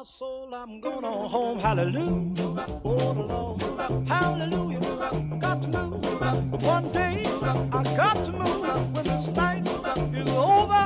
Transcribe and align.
my 0.00 0.04
soul, 0.04 0.54
I'm 0.54 0.80
going 0.80 1.04
on 1.04 1.28
home. 1.28 1.58
Hallelujah. 1.58 2.34
The 2.82 3.22
Lord. 3.32 3.62
Hallelujah. 4.08 4.80
Got 5.38 5.60
to 5.60 5.68
move. 5.68 6.62
One 6.62 6.90
day, 6.90 7.26
I 7.70 7.82
got 8.02 8.24
to 8.24 8.32
move. 8.32 8.94
When 8.94 9.04
this 9.04 9.28
night 9.28 9.66
is 10.14 10.28
over, 10.30 10.84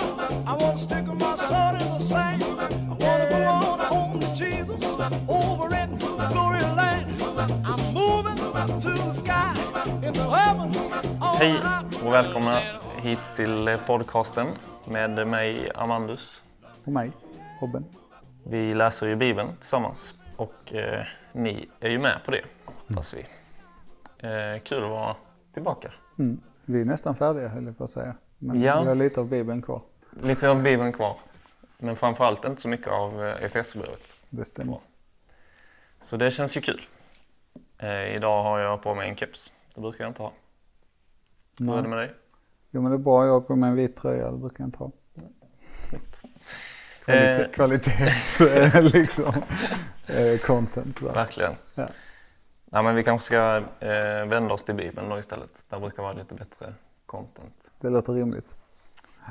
I 0.50 0.56
want 0.58 0.78
to 0.78 0.82
stick 0.82 1.06
my 1.06 1.36
sword 1.36 1.80
in 1.82 1.88
the 1.94 1.98
sand. 2.00 2.42
I 2.42 2.94
want 3.04 3.22
to 3.22 3.28
go 3.30 3.40
on 3.44 3.78
home 3.78 4.20
to 4.20 4.34
Jesus 4.34 4.82
over 5.28 5.72
in 5.76 5.90
glory 6.32 6.64
land. 6.80 7.22
I'm 7.70 7.94
moving 7.94 8.36
to 8.80 8.90
the 8.90 9.12
sky 9.12 9.54
in 10.02 10.12
the 10.12 10.28
heavens. 10.28 10.90
all 11.20 11.36
Hej 11.36 11.52
night. 11.52 12.02
och 12.06 12.12
välkomna 12.12 12.60
hit 13.02 13.20
till 13.36 13.78
podcasten 13.86 14.48
med 14.84 15.26
mig 15.26 15.70
Amandus. 15.74 16.44
Och 16.84 16.92
mig, 16.92 17.12
Robin. 17.60 17.84
Vi 18.46 18.74
läser 18.74 19.06
ju 19.06 19.16
Bibeln 19.16 19.56
tillsammans 19.56 20.14
och 20.36 20.74
eh, 20.74 21.04
ni 21.32 21.68
är 21.80 21.90
ju 21.90 21.98
med 21.98 22.20
på 22.24 22.30
det, 22.30 22.44
hoppas 22.64 23.14
vi. 23.14 23.20
Eh, 24.28 24.62
kul 24.62 24.84
att 24.84 24.90
vara 24.90 25.16
tillbaka. 25.52 25.92
Mm. 26.18 26.40
Vi 26.64 26.80
är 26.80 26.84
nästan 26.84 27.14
färdiga 27.14 27.48
höll 27.48 27.64
jag 27.66 27.78
på 27.78 27.84
att 27.84 27.90
säga. 27.90 28.14
Men 28.38 28.60
Ja. 28.62 28.80
vi 28.80 28.88
har 28.88 28.94
lite 28.94 29.20
av 29.20 29.28
Bibeln 29.28 29.62
kvar. 29.62 29.80
Lite 30.22 30.50
av 30.50 30.62
Bibeln 30.62 30.92
kvar, 30.92 31.16
men 31.78 31.96
framförallt 31.96 32.44
inte 32.44 32.60
så 32.62 32.68
mycket 32.68 32.88
av 32.88 33.24
eh, 33.24 33.44
Efesierbrevet. 33.44 34.16
Det 34.30 34.44
stämmer. 34.44 34.78
Så 36.00 36.16
det 36.16 36.30
känns 36.30 36.56
ju 36.56 36.60
kul. 36.60 36.86
Eh, 37.78 38.14
idag 38.14 38.42
har 38.42 38.58
jag 38.58 38.82
på 38.82 38.94
mig 38.94 39.08
en 39.08 39.16
keps, 39.16 39.52
det 39.74 39.80
brukar 39.80 40.04
jag 40.04 40.10
inte 40.10 40.22
ha. 40.22 40.32
Hur 41.60 41.78
är 41.78 41.82
det 41.82 41.88
med 41.88 41.98
dig? 41.98 42.14
Jo 42.70 42.82
men 42.82 42.90
det 42.92 42.96
är 42.96 42.98
bra, 42.98 43.26
jag 43.26 43.32
har 43.32 43.40
på 43.40 43.56
mig 43.56 43.70
en 43.70 43.76
vit 43.76 43.96
tröja, 43.96 44.30
det 44.30 44.38
brukar 44.38 44.64
jag 44.64 44.68
inte 44.68 44.78
ha. 44.78 44.90
Eh. 47.06 47.50
Kvalitets 47.50 48.40
eh, 48.40 48.82
liksom, 48.82 49.34
eh, 50.06 50.38
content. 50.38 51.00
Va? 51.00 51.12
Verkligen. 51.12 51.52
Ja. 51.74 51.88
Ja, 52.70 52.82
men 52.82 52.94
vi 52.94 53.04
kanske 53.04 53.26
ska 53.26 53.62
eh, 53.80 54.26
vända 54.26 54.54
oss 54.54 54.64
till 54.64 54.74
Bibeln 54.74 55.08
då 55.08 55.18
istället. 55.18 55.62
Där 55.70 55.80
brukar 55.80 56.02
vara 56.02 56.12
lite 56.12 56.34
bättre 56.34 56.74
content. 57.06 57.70
Det 57.80 57.90
låter 57.90 58.12
rimligt. 58.12 58.58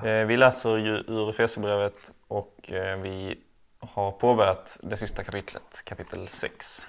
Eh, 0.03 0.25
vi 0.25 0.37
läser 0.37 0.77
ju 0.77 0.97
ur 0.97 1.29
Efesierbrevet 1.29 2.11
och 2.27 2.71
eh, 2.71 2.97
vi 2.97 3.39
har 3.79 4.11
påbörjat 4.11 4.79
det 4.83 4.97
sista 4.97 5.23
kapitlet, 5.23 5.81
kapitel 5.85 6.27
6. 6.27 6.87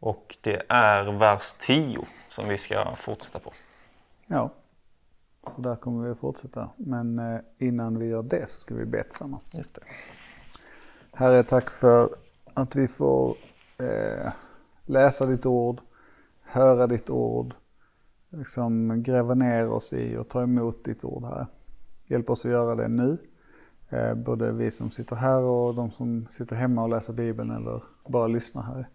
Och 0.00 0.36
det 0.40 0.62
är 0.68 1.18
vers 1.18 1.54
10 1.58 1.98
som 2.28 2.48
vi 2.48 2.58
ska 2.58 2.94
fortsätta 2.96 3.38
på. 3.38 3.52
Ja, 4.26 4.50
så 5.54 5.60
där 5.60 5.76
kommer 5.76 6.04
vi 6.04 6.10
att 6.10 6.18
fortsätta. 6.18 6.70
Men 6.76 7.18
eh, 7.18 7.40
innan 7.58 7.98
vi 7.98 8.06
gör 8.06 8.22
det 8.22 8.50
så 8.50 8.60
ska 8.60 8.74
vi 8.74 8.84
be 8.84 9.02
tillsammans. 9.02 9.54
Just 9.58 9.74
det. 9.74 9.80
Herre, 11.12 11.42
tack 11.42 11.70
för 11.70 12.08
att 12.54 12.76
vi 12.76 12.88
får 12.88 13.36
eh, 13.78 14.32
läsa 14.84 15.26
ditt 15.26 15.46
ord, 15.46 15.80
höra 16.42 16.86
ditt 16.86 17.10
ord, 17.10 17.54
liksom 18.30 19.02
gräva 19.02 19.34
ner 19.34 19.70
oss 19.70 19.92
i 19.92 20.16
och 20.16 20.28
ta 20.28 20.42
emot 20.42 20.84
ditt 20.84 21.04
ord 21.04 21.24
här. 21.24 21.46
Hjälp 22.06 22.30
oss 22.30 22.44
att 22.44 22.50
göra 22.50 22.74
det 22.74 22.88
nu, 22.88 23.18
eh, 23.88 24.14
både 24.14 24.52
vi 24.52 24.70
som 24.70 24.90
sitter 24.90 25.16
här 25.16 25.42
och 25.42 25.74
de 25.74 25.90
som 25.90 26.26
sitter 26.28 26.56
hemma 26.56 26.82
och 26.82 26.88
läser 26.88 27.12
Bibeln 27.12 27.50
eller 27.50 27.82
bara 28.08 28.26
lyssnar 28.26 28.62
här. 28.62 28.88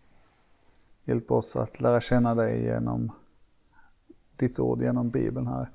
Hjälp 1.04 1.31
oss 1.31 1.56
att 1.56 1.81
lära 1.81 2.02
känna 2.02 2.36
dig 2.36 2.64
genom 2.64 3.12
ditt 4.36 4.59
ord, 4.59 4.81
genom 4.81 5.09
Bibeln 5.09 5.48
här 5.48 5.70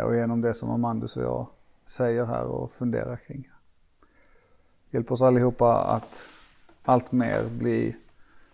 och 0.00 0.14
genom 0.14 0.40
det 0.40 0.54
som 0.54 0.70
Amandus 0.70 1.16
och 1.16 1.22
jag 1.22 1.48
säger 1.86 2.24
här 2.24 2.46
och 2.46 2.70
funderar 2.70 3.16
kring. 3.16 3.50
Hjälp 4.90 5.10
oss 5.10 5.22
allihopa 5.22 5.74
att 5.74 6.28
allt 6.82 7.12
mer 7.12 7.48
bli 7.48 7.96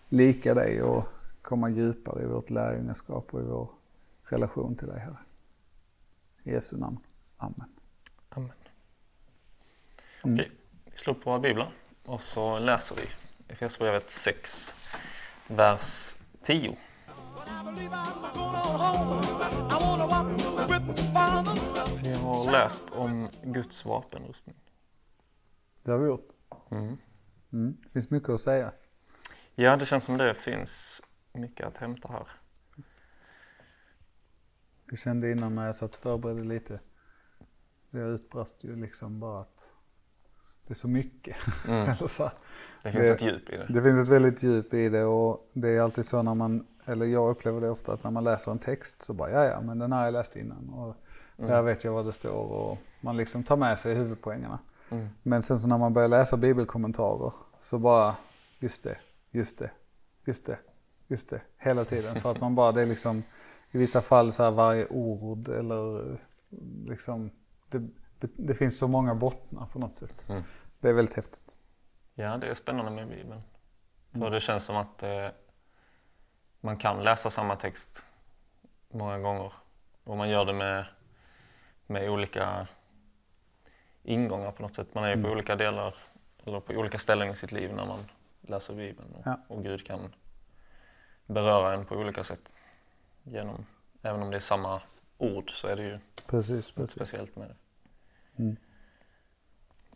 lika 0.08 0.55
dig 0.55 0.83
och 0.83 1.05
komma 1.42 1.70
djupare 1.70 2.23
i 2.23 2.27
vårt 2.27 2.51
lärjungaskap 2.51 3.35
och 3.35 3.40
i 3.40 3.45
vår 3.45 3.70
relation 4.23 4.77
till 4.77 4.89
dig, 4.89 5.01
Herre. 5.01 5.18
I 6.42 6.51
Jesu 6.52 6.77
namn. 6.77 6.98
Amen. 7.36 7.68
Amen. 8.29 8.51
Mm. 10.24 10.35
Okej, 10.35 10.51
vi 10.85 10.96
slår 10.96 11.14
upp 11.14 11.27
våra 11.27 11.39
biblar 11.39 11.73
och 12.05 12.23
så 12.23 12.58
läser 12.58 12.96
vi 12.96 13.02
Efesierbrevet 13.48 14.11
6, 14.11 14.74
vers 15.48 16.17
10. 16.42 16.77
Har 22.44 22.52
läst 22.52 22.84
om 22.90 23.28
Guds 23.42 23.84
vapenrustning. 23.84 24.56
Det 25.82 25.90
har 25.90 25.98
vi 25.98 26.06
gjort. 26.06 26.28
Mm. 26.70 26.96
Mm. 27.52 27.76
Det 27.82 27.88
finns 27.88 28.10
mycket 28.10 28.28
att 28.28 28.40
säga. 28.40 28.72
Ja, 29.54 29.76
det 29.76 29.86
känns 29.86 30.04
som 30.04 30.16
det 30.16 30.34
finns 30.34 31.02
mycket 31.32 31.66
att 31.66 31.78
hämta 31.78 32.08
här. 32.08 32.28
Jag 34.90 34.98
kände 34.98 35.30
innan 35.30 35.54
när 35.54 35.66
jag 35.66 35.74
satt 35.74 35.90
och 35.90 35.96
förberedde 35.96 36.44
lite. 36.44 36.80
Så 37.90 37.98
jag 37.98 38.08
utbrast 38.08 38.64
ju 38.64 38.76
liksom 38.76 39.20
bara 39.20 39.40
att 39.40 39.74
det 40.66 40.72
är 40.72 40.74
så 40.76 40.88
mycket. 40.88 41.36
Mm. 41.68 41.96
Så 42.08 42.22
här. 42.22 42.32
Det 42.82 42.92
finns 42.92 43.06
Det- 43.08 43.14
ett 43.14 43.22
djup 43.22 43.50
i 43.50 43.56
det. 43.56 43.66
Det 43.68 43.82
finns 43.82 43.98
ett 44.02 44.08
väldigt 44.08 44.42
djup 44.42 44.74
i 44.74 44.88
det 44.88 45.05
och 45.05 45.50
det 45.52 45.68
är 45.76 45.80
alltid 45.80 46.05
så 46.05 46.22
när 46.22 46.34
man, 46.34 46.66
eller 46.84 47.06
jag 47.06 47.30
upplever 47.30 47.60
det 47.60 47.70
ofta 47.70 47.92
att 47.92 48.05
när 48.05 48.10
man 48.10 48.24
läser 48.24 48.52
en 48.52 48.58
text 48.58 49.02
så 49.02 49.14
bara 49.14 49.30
ja 49.30 49.44
ja 49.44 49.60
men 49.60 49.78
den 49.78 49.92
här 49.92 49.98
har 49.98 50.05
jag 50.06 50.12
läst 50.12 50.36
innan 50.36 50.68
och 50.68 50.96
där 51.46 51.62
vet 51.62 51.84
jag 51.84 51.92
vad 51.92 52.06
det 52.06 52.12
står 52.12 52.52
och 52.52 52.78
man 53.00 53.16
liksom 53.16 53.42
tar 53.44 53.56
med 53.56 53.78
sig 53.78 53.94
huvudpoängerna. 53.94 54.58
Mm. 54.90 55.08
Men 55.22 55.42
sen 55.42 55.56
så 55.56 55.68
när 55.68 55.78
man 55.78 55.92
börjar 55.92 56.08
läsa 56.08 56.36
bibelkommentarer 56.36 57.32
så 57.58 57.78
bara 57.78 58.16
just 58.58 58.84
det, 58.84 58.98
just 59.30 59.58
det, 59.58 59.70
just 60.24 60.46
det, 60.46 60.58
just 61.06 61.30
det 61.30 61.40
hela 61.58 61.84
tiden 61.84 62.20
för 62.20 62.30
att 62.30 62.40
man 62.40 62.54
bara 62.54 62.72
det 62.72 62.82
är 62.82 62.86
liksom 62.86 63.22
i 63.70 63.78
vissa 63.78 64.00
fall 64.00 64.32
så 64.32 64.42
här 64.42 64.50
varje 64.50 64.86
ord 64.86 65.48
eller 65.48 66.18
liksom 66.86 67.30
det, 67.70 67.78
det, 68.18 68.30
det 68.36 68.55
finns 68.55 68.78
så 68.78 68.88
många 68.88 69.14
bottnar 69.14 69.66
på 69.66 69.78
något 69.78 69.96
sätt. 69.96 70.28
Mm. 70.28 70.42
Det 70.80 70.88
är 70.88 70.92
väldigt 70.92 71.16
häftigt. 71.16 71.56
Ja, 72.14 72.36
det 72.36 72.46
är 72.46 72.55
spännande 72.55 72.90
med 72.90 73.08
Bibeln. 73.08 73.42
För 74.12 74.30
det 74.30 74.40
känns 74.40 74.64
som 74.64 74.76
att 74.76 75.02
eh, 75.02 75.28
man 76.60 76.76
kan 76.76 77.05
läsa 77.05 77.30
samma 77.30 77.56
text 77.56 78.05
många 78.90 79.18
gånger. 79.18 79.52
Och 80.05 80.16
man 80.16 80.28
gör 80.28 80.44
det 80.44 80.52
med, 80.52 80.86
med 81.90 82.10
olika 82.10 82.66
ingångar 84.02 84.52
på 84.52 84.62
något 84.62 84.74
sätt. 84.74 84.94
Man 84.94 85.04
är 85.04 85.16
ju 85.16 85.22
på 85.22 85.28
olika 85.30 85.56
delar, 85.56 85.94
eller 86.44 86.60
på 86.60 86.72
olika 86.72 86.98
ställen 86.98 87.30
i 87.30 87.36
sitt 87.36 87.52
liv 87.52 87.74
när 87.74 87.86
man 87.86 87.98
läser 88.40 88.74
Bibeln. 88.74 89.14
Och, 89.14 89.22
Ja. 89.24 89.40
och 89.48 89.64
Gud 89.64 89.86
kan 89.86 90.14
beröra 91.26 91.74
en 91.74 91.84
på 91.86 91.94
olika 91.96 92.24
sätt. 92.24 92.54
Genom, 93.22 93.66
även 94.02 94.22
om 94.22 94.30
det 94.30 94.36
är 94.36 94.40
samma 94.40 94.82
ord 95.18 95.50
så 95.54 95.68
är 95.68 95.76
det 95.76 95.82
ju 95.82 95.98
Precis, 96.26 96.70
precis. 96.70 96.90
speciellt 96.96 97.36
med 97.36 97.48
det. 97.48 97.56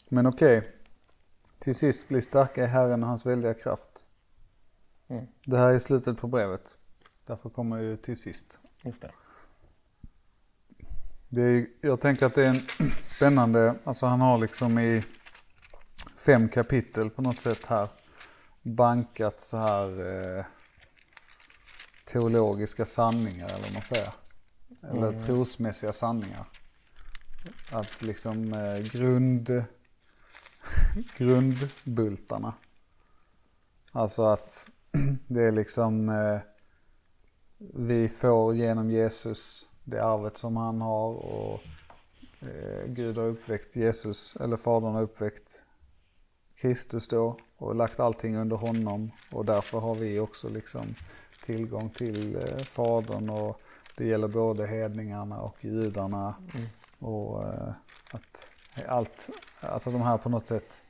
Men 0.08 0.26
okej. 0.26 0.72
Till 1.58 1.74
sist 1.74 2.08
bli 2.08 2.22
starka 2.22 2.64
i 2.64 2.66
Herren 2.66 3.02
och 3.02 3.08
hans 3.08 3.26
väldiga 3.26 3.54
kraft. 3.54 4.08
Mm. 5.08 5.26
Det 5.46 5.56
här 5.58 5.68
är 5.72 5.78
slutet 5.78 6.18
på 6.18 6.26
brevet. 6.26 6.78
Därför 7.26 7.50
kommer 7.50 7.76
jag 7.76 7.84
ju 7.84 7.96
till 7.96 8.16
sist. 8.20 8.60
Just 8.82 9.02
det. 9.02 9.10
Det 11.34 11.42
är, 11.42 11.66
jag 11.80 12.00
tänker 12.00 12.26
att 12.26 12.34
det 12.34 12.44
är 12.44 12.48
en 12.48 12.60
spännande, 13.02 13.74
alltså 13.84 14.06
han 14.06 14.20
har 14.20 14.38
liksom 14.38 14.78
i 14.78 15.02
fem 16.16 16.48
kapitel 16.48 17.10
på 17.10 17.22
något 17.22 17.40
sätt 17.40 17.66
här 17.66 17.88
bankat 18.62 19.40
så 19.40 19.56
här 19.56 19.88
eh, 20.38 20.44
teologiska 22.04 22.84
sanningar 22.84 23.48
eller 23.48 23.62
vad 23.62 23.72
man 23.72 23.82
säger. 23.82 24.12
Eller 24.82 25.20
trosmässiga 25.20 25.92
sanningar. 25.92 26.44
Att 27.70 28.02
liksom 28.02 28.52
eh, 28.52 28.78
grund, 28.78 29.50
grundbultarna. 31.16 32.54
Alltså 33.92 34.24
att 34.24 34.70
det 35.26 35.42
är 35.42 35.52
liksom 35.52 36.08
eh, 36.08 36.40
vi 37.74 38.08
får 38.08 38.56
genom 38.56 38.90
Jesus 38.90 39.71
det 39.84 40.04
arvet 40.04 40.36
som 40.36 40.56
han 40.56 40.80
har 40.80 41.08
och 41.08 41.60
eh, 42.40 42.86
Gud 42.86 43.18
har 43.18 43.24
uppväckt 43.24 43.76
Jesus, 43.76 44.36
eller 44.36 44.56
Fadern 44.56 44.94
har 44.94 45.02
uppväckt 45.02 45.66
Kristus 46.56 47.08
då 47.08 47.36
och 47.56 47.74
lagt 47.74 48.00
allting 48.00 48.36
under 48.36 48.56
honom. 48.56 49.10
Och 49.32 49.44
därför 49.44 49.78
har 49.78 49.94
vi 49.94 50.18
också 50.18 50.48
liksom 50.48 50.94
tillgång 51.44 51.90
till 51.90 52.36
eh, 52.36 52.56
Fadern 52.56 53.30
och 53.30 53.60
det 53.96 54.06
gäller 54.06 54.28
både 54.28 54.66
hedningarna 54.66 55.40
och 55.40 55.64
judarna. 55.64 56.34
Och 56.98 57.44
eh, 57.44 57.72
att 58.10 58.52
allt, 58.88 59.30
alltså 59.60 59.90
de 59.90 60.02
här 60.02 60.18
på 60.18 60.28
något 60.28 60.46
sätt 60.46 60.84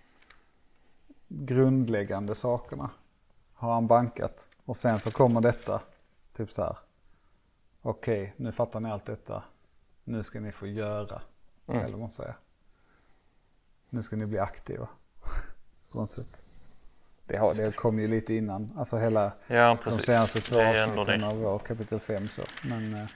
grundläggande 1.28 2.34
sakerna 2.34 2.90
har 3.54 3.74
han 3.74 3.86
bankat. 3.86 4.50
Och 4.64 4.76
sen 4.76 5.00
så 5.00 5.10
kommer 5.10 5.40
detta 5.40 5.82
typ 6.32 6.52
så 6.52 6.62
här 6.62 6.76
okej, 7.82 8.34
nu 8.36 8.52
fattar 8.52 8.80
ni 8.80 8.90
allt 8.90 9.06
detta. 9.06 9.42
Nu 10.04 10.22
ska 10.22 10.40
ni 10.40 10.52
få 10.52 10.66
göra. 10.66 11.22
Mm. 11.66 11.80
Eller 11.80 11.90
vad 11.92 12.00
man 12.00 12.10
säger. 12.10 12.36
Nu 13.88 14.02
ska 14.02 14.16
ni 14.16 14.26
bli 14.26 14.38
aktiva. 14.38 14.88
på 15.90 15.98
något 16.00 16.12
sätt. 16.12 16.44
Det, 17.26 17.36
har, 17.36 17.54
det 17.54 17.76
kom 17.76 17.98
ju 17.98 18.08
lite 18.08 18.34
innan, 18.34 18.72
alltså 18.78 18.96
hela 18.96 19.32
Ja, 19.46 19.78
de 19.84 19.90
senaste 19.90 20.40
två 20.40 20.60
avsnitten 20.60 21.24
av 21.24 21.36
vår 21.38 21.58
kapitel 21.58 22.00
5 22.00 22.28
så. 22.28 22.42
Men, 22.68 22.94
eh, 22.94 23.08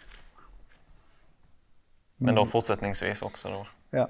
Men 2.16 2.34
då 2.34 2.46
fortsättningsvis 2.46 3.22
också 3.22 3.48
då. 3.48 3.66
ja. 3.90 4.08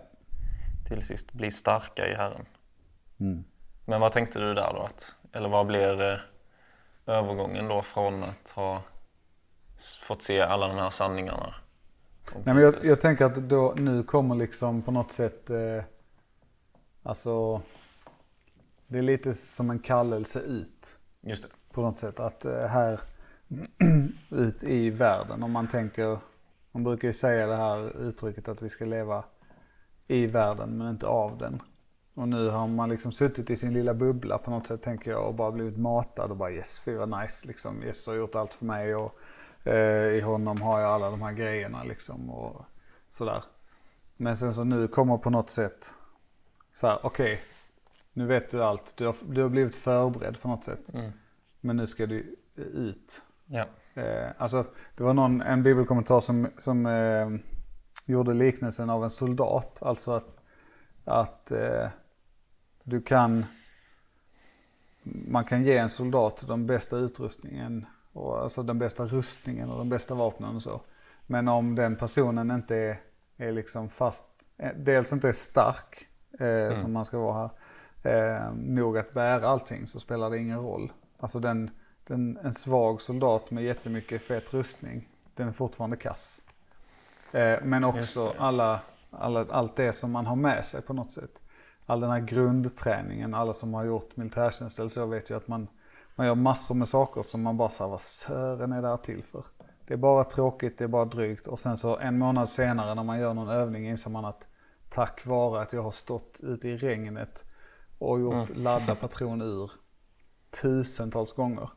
Till 0.88 1.02
sist 1.02 1.32
bli 1.32 1.50
starka 1.50 2.08
i 2.08 2.14
Herren. 2.14 2.46
Mm. 3.20 3.44
Men 3.84 4.00
vad 4.00 4.12
tänkte 4.12 4.38
du 4.38 4.54
där 4.54 4.72
då? 4.74 4.82
Att, 4.82 5.14
eller 5.32 5.48
vad 5.48 5.66
blir 5.66 6.02
eh, 6.12 6.18
övergången 7.06 7.68
då 7.68 7.82
från 7.82 8.22
att 8.22 8.50
ha 8.50 8.82
fått 10.02 10.22
se 10.22 10.40
alla 10.40 10.68
de 10.68 10.76
här 10.76 10.90
sanningarna? 10.90 11.54
Nej, 12.34 12.54
men 12.54 12.60
jag, 12.60 12.74
jag 12.82 13.00
tänker 13.00 13.24
att 13.24 13.34
då, 13.34 13.74
nu 13.76 14.02
kommer 14.02 14.34
liksom 14.34 14.82
på 14.82 14.90
något 14.90 15.12
sätt, 15.12 15.50
eh, 15.50 15.84
alltså, 17.02 17.62
det 18.86 18.98
är 18.98 19.02
lite 19.02 19.34
som 19.34 19.70
en 19.70 19.78
kallelse 19.78 20.40
ut. 20.40 20.96
Just 21.20 21.42
det. 21.42 21.48
på 21.72 21.82
något 21.82 21.96
sätt. 21.96 22.20
Att 22.20 22.44
eh, 22.44 22.66
här 22.66 23.00
ut 24.30 24.64
i 24.64 24.90
världen, 24.90 25.42
om 25.42 25.52
man 25.52 25.68
tänker, 25.68 26.18
man 26.72 26.84
brukar 26.84 27.08
ju 27.08 27.14
säga 27.14 27.46
det 27.46 27.56
här 27.56 28.00
uttrycket 28.08 28.48
att 28.48 28.62
vi 28.62 28.68
ska 28.68 28.84
leva 28.84 29.24
i 30.08 30.26
världen 30.26 30.78
men 30.78 30.90
inte 30.90 31.06
av 31.06 31.38
den. 31.38 31.62
Och 32.14 32.28
nu 32.28 32.48
har 32.48 32.66
man 32.66 32.88
liksom 32.88 33.12
suttit 33.12 33.50
i 33.50 33.56
sin 33.56 33.72
lilla 33.72 33.94
bubbla 33.94 34.38
på 34.38 34.50
något 34.50 34.66
sätt 34.66 34.82
tänker 34.82 35.10
jag 35.10 35.26
och 35.26 35.34
bara 35.34 35.52
blivit 35.52 35.78
matad 35.78 36.30
och 36.30 36.36
bara 36.36 36.50
yes, 36.50 36.78
fy 36.78 36.94
vad 36.94 37.20
nice 37.20 37.46
liksom. 37.46 37.82
Jesus 37.82 38.06
har 38.06 38.14
gjort 38.14 38.34
allt 38.34 38.54
för 38.54 38.64
mig 38.64 38.94
och 38.94 39.18
i 39.66 40.20
honom 40.20 40.62
har 40.62 40.80
jag 40.80 40.90
alla 40.90 41.10
de 41.10 41.22
här 41.22 41.32
grejerna 41.32 41.84
liksom 41.84 42.30
och 42.30 42.64
sådär. 43.10 43.44
Men 44.16 44.36
sen 44.36 44.54
så 44.54 44.64
nu 44.64 44.88
kommer 44.88 45.18
på 45.18 45.30
något 45.30 45.50
sätt 45.50 45.94
så 46.72 46.86
här, 46.86 46.98
okej, 47.02 47.40
nu 48.12 48.26
vet 48.26 48.50
du 48.50 48.64
allt. 48.64 48.96
Du 48.96 49.06
har, 49.06 49.16
du 49.28 49.42
har 49.42 49.48
blivit 49.48 49.74
förberedd 49.74 50.40
på 50.40 50.48
något 50.48 50.64
sätt. 50.64 50.94
Mm. 50.94 51.12
Men 51.60 51.76
nu 51.76 51.86
ska 51.86 52.06
du 52.06 52.36
ut. 52.56 53.22
Ja. 53.46 53.66
Eh, 53.94 54.30
alltså, 54.38 54.64
det 54.96 55.04
var 55.04 55.14
någon, 55.14 55.40
en 55.42 55.62
bibelkommentar 55.62 56.20
som, 56.20 56.48
som 56.58 56.86
eh, 56.86 57.28
gjorde 58.06 58.34
liknelsen 58.34 58.90
av 58.90 59.04
en 59.04 59.10
soldat. 59.10 59.82
Alltså 59.82 60.12
att, 60.12 60.36
att 61.04 61.50
eh, 61.50 61.88
du 62.82 63.00
kan, 63.00 63.46
man 65.02 65.44
kan 65.44 65.64
ge 65.64 65.76
en 65.76 65.90
soldat 65.90 66.44
den 66.46 66.66
bästa 66.66 66.96
utrustningen. 66.96 67.86
Och, 68.16 68.42
alltså 68.42 68.62
den 68.62 68.78
bästa 68.78 69.04
rustningen 69.04 69.70
och 69.70 69.78
de 69.78 69.88
bästa 69.88 70.14
vapnen 70.14 70.56
och 70.56 70.62
så. 70.62 70.80
Men 71.26 71.48
om 71.48 71.74
den 71.74 71.96
personen 71.96 72.50
inte 72.50 72.76
är, 72.76 72.96
är 73.36 73.52
liksom 73.52 73.88
fast, 73.88 74.24
eh, 74.58 74.70
dels 74.76 75.12
inte 75.12 75.28
är 75.28 75.32
stark 75.32 76.06
eh, 76.38 76.74
som 76.74 76.92
man 76.92 77.04
ska 77.04 77.18
vara 77.18 77.50
här, 78.02 78.46
eh, 78.46 78.52
nog 78.54 78.98
att 78.98 79.14
bära 79.14 79.48
allting 79.48 79.86
så 79.86 80.00
spelar 80.00 80.30
det 80.30 80.38
ingen 80.38 80.58
roll. 80.58 80.92
Alltså 81.18 81.40
den, 81.40 81.70
den, 82.06 82.38
en 82.42 82.54
svag 82.54 83.02
soldat 83.02 83.50
med 83.50 83.64
jättemycket 83.64 84.22
fet 84.22 84.54
rustning, 84.54 85.08
den 85.34 85.48
är 85.48 85.52
fortfarande 85.52 85.96
kass. 85.96 86.40
Eh, 87.32 87.58
men 87.62 87.84
också 87.84 88.34
alla, 88.38 88.80
alla, 89.10 89.46
allt 89.50 89.76
det 89.76 89.92
som 89.92 90.12
man 90.12 90.26
har 90.26 90.36
med 90.36 90.64
sig 90.64 90.82
på 90.82 90.92
något 90.92 91.12
sätt. 91.12 91.38
All 91.86 92.00
den 92.00 92.10
här 92.10 92.20
grundträningen, 92.20 93.34
alla 93.34 93.54
som 93.54 93.74
har 93.74 93.84
gjort 93.84 94.16
militärtjänst 94.16 94.78
eller 94.78 94.88
så 94.88 95.06
vet 95.06 95.30
ju 95.30 95.36
att 95.36 95.48
man, 95.48 95.68
man 96.16 96.26
gör 96.26 96.34
massor 96.34 96.74
med 96.74 96.88
saker 96.88 97.22
som 97.22 97.42
man 97.42 97.56
bara 97.56 97.68
säger 97.68 97.90
vad 97.90 98.00
sören 98.00 98.72
är 98.72 98.82
det 98.82 98.88
här 98.88 98.96
till 98.96 99.22
för? 99.22 99.44
Det 99.86 99.92
är 99.94 99.98
bara 99.98 100.24
tråkigt, 100.24 100.78
det 100.78 100.84
är 100.84 100.88
bara 100.88 101.04
drygt 101.04 101.46
och 101.46 101.58
sen 101.58 101.76
så 101.76 101.98
en 101.98 102.18
månad 102.18 102.48
senare 102.48 102.94
när 102.94 103.02
man 103.04 103.18
gör 103.18 103.34
någon 103.34 103.48
övning 103.48 103.88
inser 103.88 104.10
man 104.10 104.24
att 104.24 104.46
tack 104.88 105.26
vare 105.26 105.62
att 105.62 105.72
jag 105.72 105.82
har 105.82 105.90
stått 105.90 106.40
ute 106.42 106.68
i 106.68 106.76
regnet 106.76 107.44
och 107.98 108.20
gjort 108.20 108.56
ladda 108.56 108.94
patron 108.94 109.42
ur 109.42 109.70
tusentals 110.62 111.32
gånger 111.32 111.70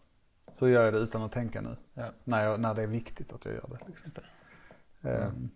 så 0.51 0.69
gör 0.69 0.85
jag 0.85 0.93
det 0.93 0.99
utan 0.99 1.21
att 1.21 1.31
tänka 1.31 1.61
nu. 1.61 1.75
Ja. 1.93 2.11
När, 2.23 2.43
jag, 2.43 2.59
när 2.59 2.73
det 2.73 2.81
är 2.81 2.87
viktigt 2.87 3.33
att 3.33 3.45
jag 3.45 3.53
gör 3.53 3.67
det. 3.69 3.87
Liksom. 3.87 4.03
Just 4.03 4.19
det. 5.01 5.09
Ehm, 5.09 5.49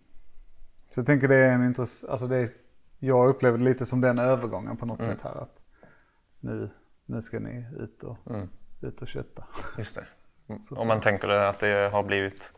Så 0.88 1.00
jag 1.00 1.06
tänker 1.06 1.28
det 1.28 1.36
är 1.36 1.52
en 1.52 1.64
intressant, 1.64 2.10
alltså 2.10 2.26
det 2.26 2.36
är, 2.36 2.50
jag 2.98 3.28
upplever 3.28 3.58
det 3.58 3.64
lite 3.64 3.84
som 3.86 4.00
den 4.00 4.18
övergången 4.18 4.76
på 4.76 4.86
något 4.86 5.02
sätt 5.02 5.18
här 5.22 5.34
att 5.42 5.62
nu, 6.40 6.70
nu 7.06 7.22
ska 7.22 7.38
ni 7.38 7.66
ut 7.76 8.02
och, 8.02 8.16
Mm. 8.30 8.48
Ut 8.84 9.02
och 9.02 9.08
kötta. 9.08 9.44
Just 9.78 9.96
det. 9.96 10.06
Så 10.62 10.76
Om 10.76 10.88
man 10.88 11.00
tänker 11.00 11.28
att 11.28 11.58
det 11.58 11.90
har 11.92 12.02
blivit 12.02 12.52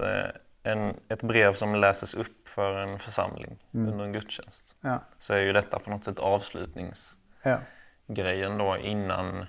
eh, 0.00 0.30
en, 0.62 0.94
ett 1.08 1.22
brev 1.22 1.52
som 1.52 1.74
läses 1.74 2.14
upp 2.14 2.48
för 2.48 2.78
en 2.78 2.98
församling 2.98 3.58
Mm. 3.74 3.92
under 3.92 4.04
en 4.04 4.12
gudstjänst. 4.12 4.74
Ja, 4.80 5.00
Så 5.18 5.34
är 5.34 5.38
ju 5.38 5.52
detta 5.52 5.78
på 5.78 5.90
något 5.90 6.04
sätt 6.04 6.18
avslutningsgrejen 6.18 7.16
ja, 8.06 8.48
då 8.58 8.76
innan 8.76 9.46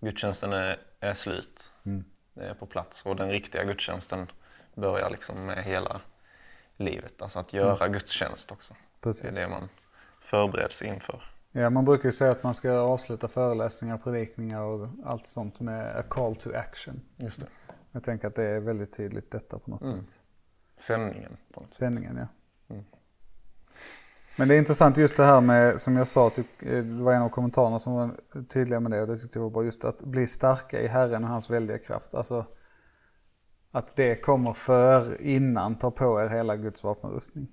gudstjänsten 0.00 0.52
är, 0.52 0.78
är 1.00 1.14
slut. 1.14 1.72
Mm. 1.86 2.04
Det 2.34 2.44
är 2.44 2.54
på 2.54 2.66
plats 2.66 3.06
och 3.06 3.16
den 3.16 3.30
riktiga 3.30 3.64
gudstjänsten 3.64 4.30
börjar 4.74 5.10
liksom 5.10 5.46
med 5.46 5.64
hela 5.64 6.00
livet. 6.76 7.22
Alltså 7.22 7.38
att 7.38 7.52
göra 7.52 7.88
gudstjänst 7.88 8.52
också. 8.52 8.74
Det 9.00 9.08
är 9.08 9.12
precis. 9.12 9.36
det 9.36 9.48
man 9.48 9.68
förbereds 10.20 10.82
inför. 10.82 11.24
Ja, 11.58 11.70
man 11.70 11.84
brukar 11.84 12.08
ju 12.08 12.12
säga 12.12 12.30
att 12.30 12.42
man 12.42 12.54
ska 12.54 12.72
avsluta 12.72 13.28
föreläsningar, 13.28 13.98
predikningar 13.98 14.60
och 14.60 14.88
allt 15.04 15.26
sånt 15.26 15.60
med 15.60 15.96
a 15.96 16.02
call 16.08 16.36
to 16.36 16.50
action. 16.54 17.00
Just 17.16 17.40
det. 17.40 17.46
Jag 17.92 18.04
tänker 18.04 18.28
att 18.28 18.34
det 18.34 18.44
är 18.44 18.60
väldigt 18.60 18.92
tydligt 18.92 19.30
detta 19.30 19.58
på 19.58 19.70
något 19.70 19.82
Mm. 19.84 19.96
sätt. 19.96 20.20
Sändningen. 20.78 21.36
På 21.54 21.60
något. 21.60 21.74
Sändningen 21.74 22.16
ja. 22.16 22.26
Mm. 22.74 22.84
Men 24.38 24.48
det 24.48 24.54
är 24.54 24.58
intressant 24.58 24.96
just 24.96 25.16
det 25.16 25.24
här 25.24 25.40
med, 25.40 25.80
som 25.80 25.96
jag 25.96 26.06
sa, 26.06 26.30
tyck, 26.30 26.62
eh, 26.62 26.84
det 26.84 27.02
var 27.02 27.12
en 27.12 27.22
av 27.22 27.28
kommentarerna 27.28 27.78
som 27.78 27.92
var 27.92 28.10
tydliga 28.48 28.80
med 28.80 28.90
det 28.90 29.00
och 29.00 29.06
det 29.06 29.18
tyckte 29.18 29.38
jag 29.38 29.42
var 29.42 29.50
bra, 29.50 29.64
just 29.64 29.84
att 29.84 30.00
bli 30.02 30.26
starka 30.26 30.80
i 30.80 30.86
Herren 30.86 31.24
och 31.24 31.30
hans 31.30 31.50
väldiga 31.50 31.78
kraft. 31.78 32.14
Alltså 32.14 32.46
att 33.70 33.96
det 33.96 34.14
kommer 34.14 34.52
för 34.52 35.20
innan 35.22 35.74
ta 35.78 35.90
på 35.90 36.20
er 36.22 36.28
hela 36.28 36.56
Guds 36.56 36.84
vapenrustning. 36.84 37.48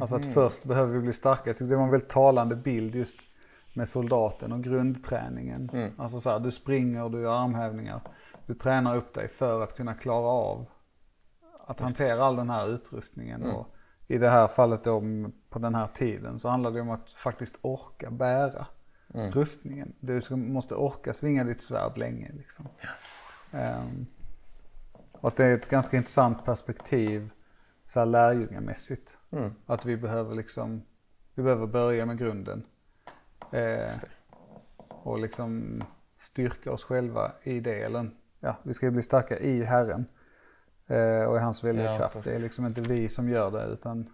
Alltså 0.00 0.16
att 0.16 0.34
först 0.34 0.64
behöver 0.64 0.92
vi 0.92 1.00
bli 1.00 1.12
starka. 1.12 1.42
Jag 1.46 1.56
tyckte 1.56 1.70
det 1.70 1.76
var 1.76 1.84
en 1.84 1.90
väldigt 1.90 2.08
talande 2.08 2.56
bild 2.56 2.94
just 2.94 3.16
med 3.74 3.88
soldaten 3.88 4.52
och 4.52 4.62
grundträningen. 4.64 5.70
Mm. 5.72 5.92
Alltså 5.98 6.20
så 6.20 6.30
här, 6.30 6.38
du 6.38 6.50
springer, 6.50 7.08
du 7.08 7.20
gör 7.20 7.42
armhävningar. 7.44 8.00
Du 8.46 8.54
tränar 8.54 8.96
upp 8.96 9.14
dig 9.14 9.28
för 9.28 9.62
att 9.62 9.76
kunna 9.76 9.94
klara 9.94 10.26
av 10.26 10.66
att 11.66 11.80
hantera 11.80 12.24
all 12.24 12.36
den 12.36 12.50
här 12.50 12.68
utrustningen. 12.68 13.42
Mm. 13.42 13.56
Och 13.56 13.66
I 14.06 14.18
det 14.18 14.30
här 14.30 14.48
fallet 14.48 14.84
då 14.84 15.02
på 15.50 15.58
den 15.58 15.74
här 15.74 15.86
tiden 15.86 16.38
så 16.38 16.48
handlar 16.48 16.70
det 16.70 16.80
om 16.80 16.90
att 16.90 17.10
faktiskt 17.10 17.54
orka 17.62 18.10
bära 18.10 18.66
Mm. 19.14 19.32
rustningen. 19.32 19.92
Du 20.00 20.20
måste 20.36 20.74
orka 20.74 21.14
svinga 21.14 21.44
ditt 21.44 21.62
svärd 21.62 21.98
länge. 21.98 22.32
Liksom. 22.32 22.68
Ehm, 23.52 24.06
och 25.12 25.28
att 25.28 25.36
det 25.36 25.44
är 25.44 25.54
ett 25.54 25.68
ganska 25.68 25.96
intressant 25.96 26.44
perspektiv 26.44 27.30
så 27.90 28.00
här 28.00 28.06
lärjungamässigt. 28.06 29.18
Mm. 29.30 29.54
Att 29.66 29.84
vi 29.86 29.96
behöver 29.96 30.34
liksom, 30.34 30.82
vi 31.34 31.42
behöver 31.42 31.66
börja 31.66 32.06
med 32.06 32.18
grunden. 32.18 32.66
Eh, 33.52 33.92
och 34.88 35.18
liksom 35.18 35.82
styrka 36.16 36.72
oss 36.72 36.84
själva 36.84 37.32
i 37.42 37.60
det. 37.60 37.82
Eller, 37.82 38.10
ja, 38.40 38.56
vi 38.62 38.74
ska 38.74 38.90
bli 38.90 39.02
starka 39.02 39.38
i 39.38 39.62
Herren. 39.64 40.04
Eh, 40.86 41.30
och 41.30 41.36
i 41.36 41.38
hans 41.38 41.64
väldiga 41.64 41.86
Ja, 41.86 41.98
kraft. 41.98 42.14
precis. 42.14 42.32
Det 42.32 42.36
är 42.36 42.40
liksom 42.40 42.66
inte 42.66 42.80
vi 42.80 43.08
som 43.08 43.28
gör 43.28 43.50
det 43.50 43.64
utan 43.72 44.10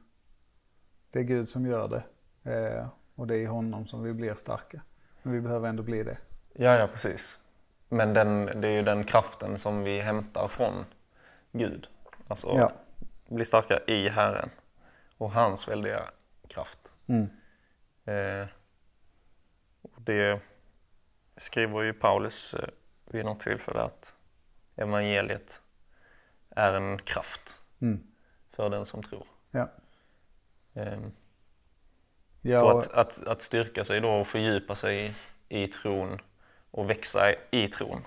det 1.10 1.18
är 1.18 1.22
Gud 1.22 1.48
som 1.48 1.66
gör 1.66 1.88
det. 1.88 2.02
Eh, 2.52 2.86
och 3.14 3.26
det 3.26 3.34
är 3.36 3.40
i 3.40 3.46
honom 3.46 3.86
som 3.86 4.02
vi 4.02 4.12
blir 4.12 4.34
starka. 4.34 4.82
Men 5.22 5.32
vi 5.32 5.40
behöver 5.40 5.68
ändå 5.68 5.82
bli 5.82 6.02
det. 6.02 6.18
Ja, 6.52 6.74
ja 6.78 6.86
precis. 6.86 7.38
Men 7.88 8.14
den, 8.14 8.44
det 8.60 8.68
är 8.68 8.72
ju 8.72 8.82
den 8.82 9.04
kraften 9.04 9.58
som 9.58 9.84
vi 9.84 10.00
hämtar 10.00 10.48
från 10.48 10.84
Gud. 11.52 11.88
Alltså 12.28 12.48
Ja. 12.48 12.72
Bli 13.28 13.44
starka 13.44 13.80
i 13.86 14.08
Herren 14.08 14.50
och 15.18 15.30
hans 15.30 15.68
väldiga 15.68 16.10
kraft. 16.48 16.92
Mm. 17.06 17.28
Eh, 18.04 18.46
det 19.96 20.40
skriver 21.36 21.82
ju 21.82 21.92
Paulus 21.92 22.54
eh, 22.54 22.68
vid 23.04 23.24
något 23.24 23.40
tillfälle 23.40 23.80
att 23.80 24.14
evangeliet 24.76 25.60
är 26.50 26.72
en 26.72 26.98
kraft 26.98 27.58
Mm. 27.80 28.06
för 28.52 28.70
den 28.70 28.86
som 28.86 29.02
tror. 29.02 29.26
Ja. 29.50 29.68
Eh, 30.74 30.98
Ja, 32.42 32.60
Så 32.60 32.78
att, 32.78 32.94
att, 32.94 33.26
att 33.26 33.42
styrka 33.42 33.84
sig 33.84 34.00
då 34.00 34.10
och 34.20 34.26
fördjupa 34.26 34.74
sig 34.74 35.14
i, 35.48 35.62
i 35.62 35.68
tron 35.68 36.20
och 36.70 36.90
växa 36.90 37.32
i 37.50 37.68
tron 37.68 38.02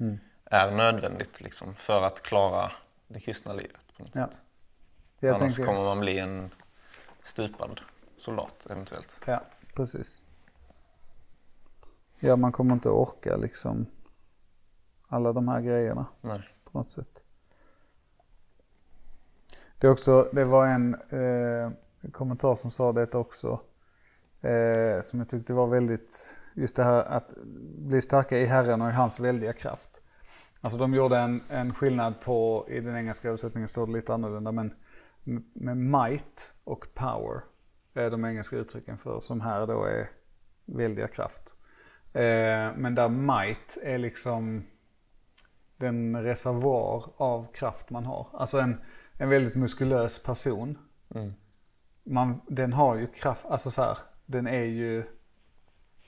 Mm. 0.00 0.18
är 0.44 0.70
nödvändigt 0.70 1.40
liksom, 1.40 1.74
för 1.74 2.02
att 2.02 2.22
klara 2.22 2.72
det 3.06 3.20
kristna 3.20 3.52
livet. 3.52 3.80
På 3.96 4.02
något 4.02 4.14
Ja. 4.14 4.26
sätt. 4.26 4.38
Jag 5.20 5.34
Annars 5.34 5.56
tänker, 5.56 5.72
kommer 5.72 5.84
man 5.84 6.00
bli 6.00 6.18
en 6.18 6.50
stupad 7.24 7.80
soldat 8.18 8.66
eventuellt. 8.70 9.16
Ja, 9.26 9.42
precis. 9.74 10.24
Ja, 12.18 12.36
man 12.36 12.52
kommer 12.52 12.74
inte 12.74 12.88
orka 12.88 13.36
liksom 13.36 13.86
alla 15.08 15.32
de 15.32 15.48
här 15.48 15.60
grejerna 15.60 16.06
Nej. 16.20 16.48
på 16.64 16.78
något 16.78 16.92
sätt. 16.92 17.22
Det, 19.78 19.88
också, 19.88 20.28
det 20.32 20.44
var 20.44 20.66
en 20.66 20.94
eh, 20.94 21.70
kommentar 22.12 22.54
som 22.54 22.70
sa 22.70 22.92
det 22.92 23.14
också. 23.14 23.60
Eh, 24.40 25.02
som 25.02 25.18
jag 25.18 25.28
tyckte 25.28 25.52
var 25.52 25.66
väldigt, 25.66 26.40
just 26.54 26.76
det 26.76 26.84
här 26.84 27.04
att 27.04 27.34
bli 27.78 28.00
starka 28.00 28.38
i 28.38 28.46
Herren 28.46 28.82
och 28.82 28.88
i 28.88 28.92
hans 28.92 29.20
väldiga 29.20 29.52
kraft. 29.52 30.00
Alltså 30.60 30.78
de 30.78 30.94
gjorde 30.94 31.18
en, 31.18 31.42
en 31.48 31.74
skillnad 31.74 32.20
på, 32.20 32.66
i 32.68 32.80
den 32.80 32.96
engelska 32.96 33.28
översättningen 33.28 33.68
står 33.68 33.86
det 33.86 33.92
lite 33.92 34.14
annorlunda, 34.14 34.52
men 34.52 34.74
med 35.52 35.76
might 35.76 36.54
och 36.64 36.86
power 36.94 37.40
är 37.94 38.10
de 38.10 38.24
engelska 38.24 38.56
uttrycken 38.56 38.98
för, 38.98 39.20
som 39.20 39.40
här 39.40 39.66
då 39.66 39.84
är 39.84 40.08
väldiga 40.64 41.08
kraft. 41.08 41.54
Eh, 42.12 42.76
men 42.76 42.94
där 42.94 43.08
might 43.08 43.78
är 43.82 43.98
liksom 43.98 44.64
den 45.76 46.22
reservoar 46.22 47.04
av 47.16 47.52
kraft 47.52 47.90
man 47.90 48.04
har. 48.04 48.26
Alltså 48.32 48.58
en, 48.58 48.80
en 49.18 49.28
väldigt 49.28 49.54
muskulös 49.54 50.22
person. 50.22 50.78
Mm. 51.14 51.32
Man, 52.02 52.40
den 52.46 52.72
har 52.72 52.94
ju 52.94 53.06
kraft, 53.06 53.46
alltså 53.46 53.70
så 53.70 53.82
här, 53.82 53.98
den 54.26 54.46
är 54.46 54.64
ju, 54.64 54.98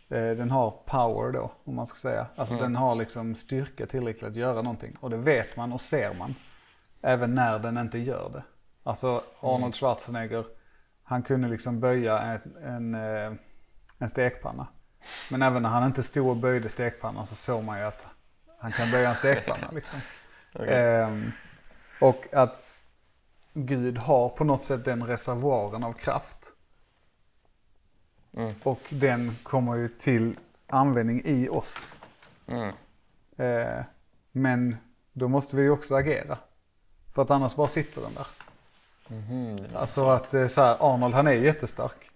eh, 0.08 0.37
den 0.37 0.50
har 0.50 0.70
power 0.70 1.32
då, 1.32 1.52
om 1.64 1.75
man 1.75 1.87
ska 1.87 1.96
säga. 1.96 2.26
Alltså 2.37 2.54
Mm. 2.54 2.62
den 2.62 2.76
har 2.76 2.94
liksom 2.94 3.35
styrka 3.35 3.87
tillräckligt 3.87 4.30
att 4.30 4.37
göra 4.37 4.62
någonting. 4.62 4.96
Och 5.00 5.11
det 5.11 5.16
vet 5.16 5.56
man 5.56 5.73
och 5.73 5.80
ser 5.80 6.14
man. 6.14 6.35
Även 7.02 7.35
när 7.35 7.58
den 7.58 7.78
inte 7.78 7.99
gör 7.99 8.30
det. 8.32 8.42
Alltså 8.87 9.25
Arnold 9.40 9.75
Schwarzenegger, 9.75 10.45
han 11.02 11.23
kunde 11.23 11.49
liksom 11.49 11.81
böja 11.81 12.19
en, 12.19 12.57
en, 12.57 12.95
eh, 12.95 13.33
en 13.99 14.09
stekpanna. 14.09 14.66
Men 15.31 15.43
även 15.43 15.62
när 15.62 15.69
han 15.69 15.85
inte 15.87 16.02
stod 16.02 16.28
och 16.28 16.37
böjde 16.37 16.69
stekpannan 16.69 17.26
så 17.26 17.35
såg 17.35 17.64
man 17.64 17.78
ju 17.78 17.85
att 17.85 18.07
han 18.59 18.73
kan 18.73 18.90
böja 18.90 19.09
en 19.09 19.14
stekpanna 19.14 19.71
liksom. 19.73 20.00
Okej. 20.55 21.02
Ehm, 21.02 21.23
och 22.00 22.35
att 22.35 22.64
Gud 23.55 23.99
har 23.99 24.28
på 24.28 24.45
något 24.45 24.64
sätt 24.64 24.85
den 24.85 25.07
reservoaren 25.07 25.85
av 25.85 25.93
kraft. 25.93 26.52
Mm. 28.37 28.55
Och 28.62 28.81
den 28.88 29.37
kommer 29.43 29.75
ju 29.75 29.88
till 29.88 30.37
användning 30.69 31.23
i 31.25 31.49
oss. 31.49 31.88
Mm. 32.47 32.75
Eh, 33.37 33.85
men 34.33 34.76
då 35.12 35.28
måste 35.28 35.57
vi 35.57 35.62
ju 35.62 35.71
också 35.71 35.95
agera. 35.95 36.38
För 37.14 37.23
att 37.23 37.31
annars 37.31 37.57
bara 37.57 37.69
sitter 37.69 38.02
den 38.02 38.14
där. 38.14 38.46
Mhm, 39.09 39.57
det- 39.57 39.79
Alltså 39.79 40.09
att 40.11 40.35
eh, 40.35 40.47
så 40.49 40.61
här, 40.61 40.77
Arnold 40.95 41.15
han 41.15 41.27
är 41.27 41.33
jättestark. 41.33 42.11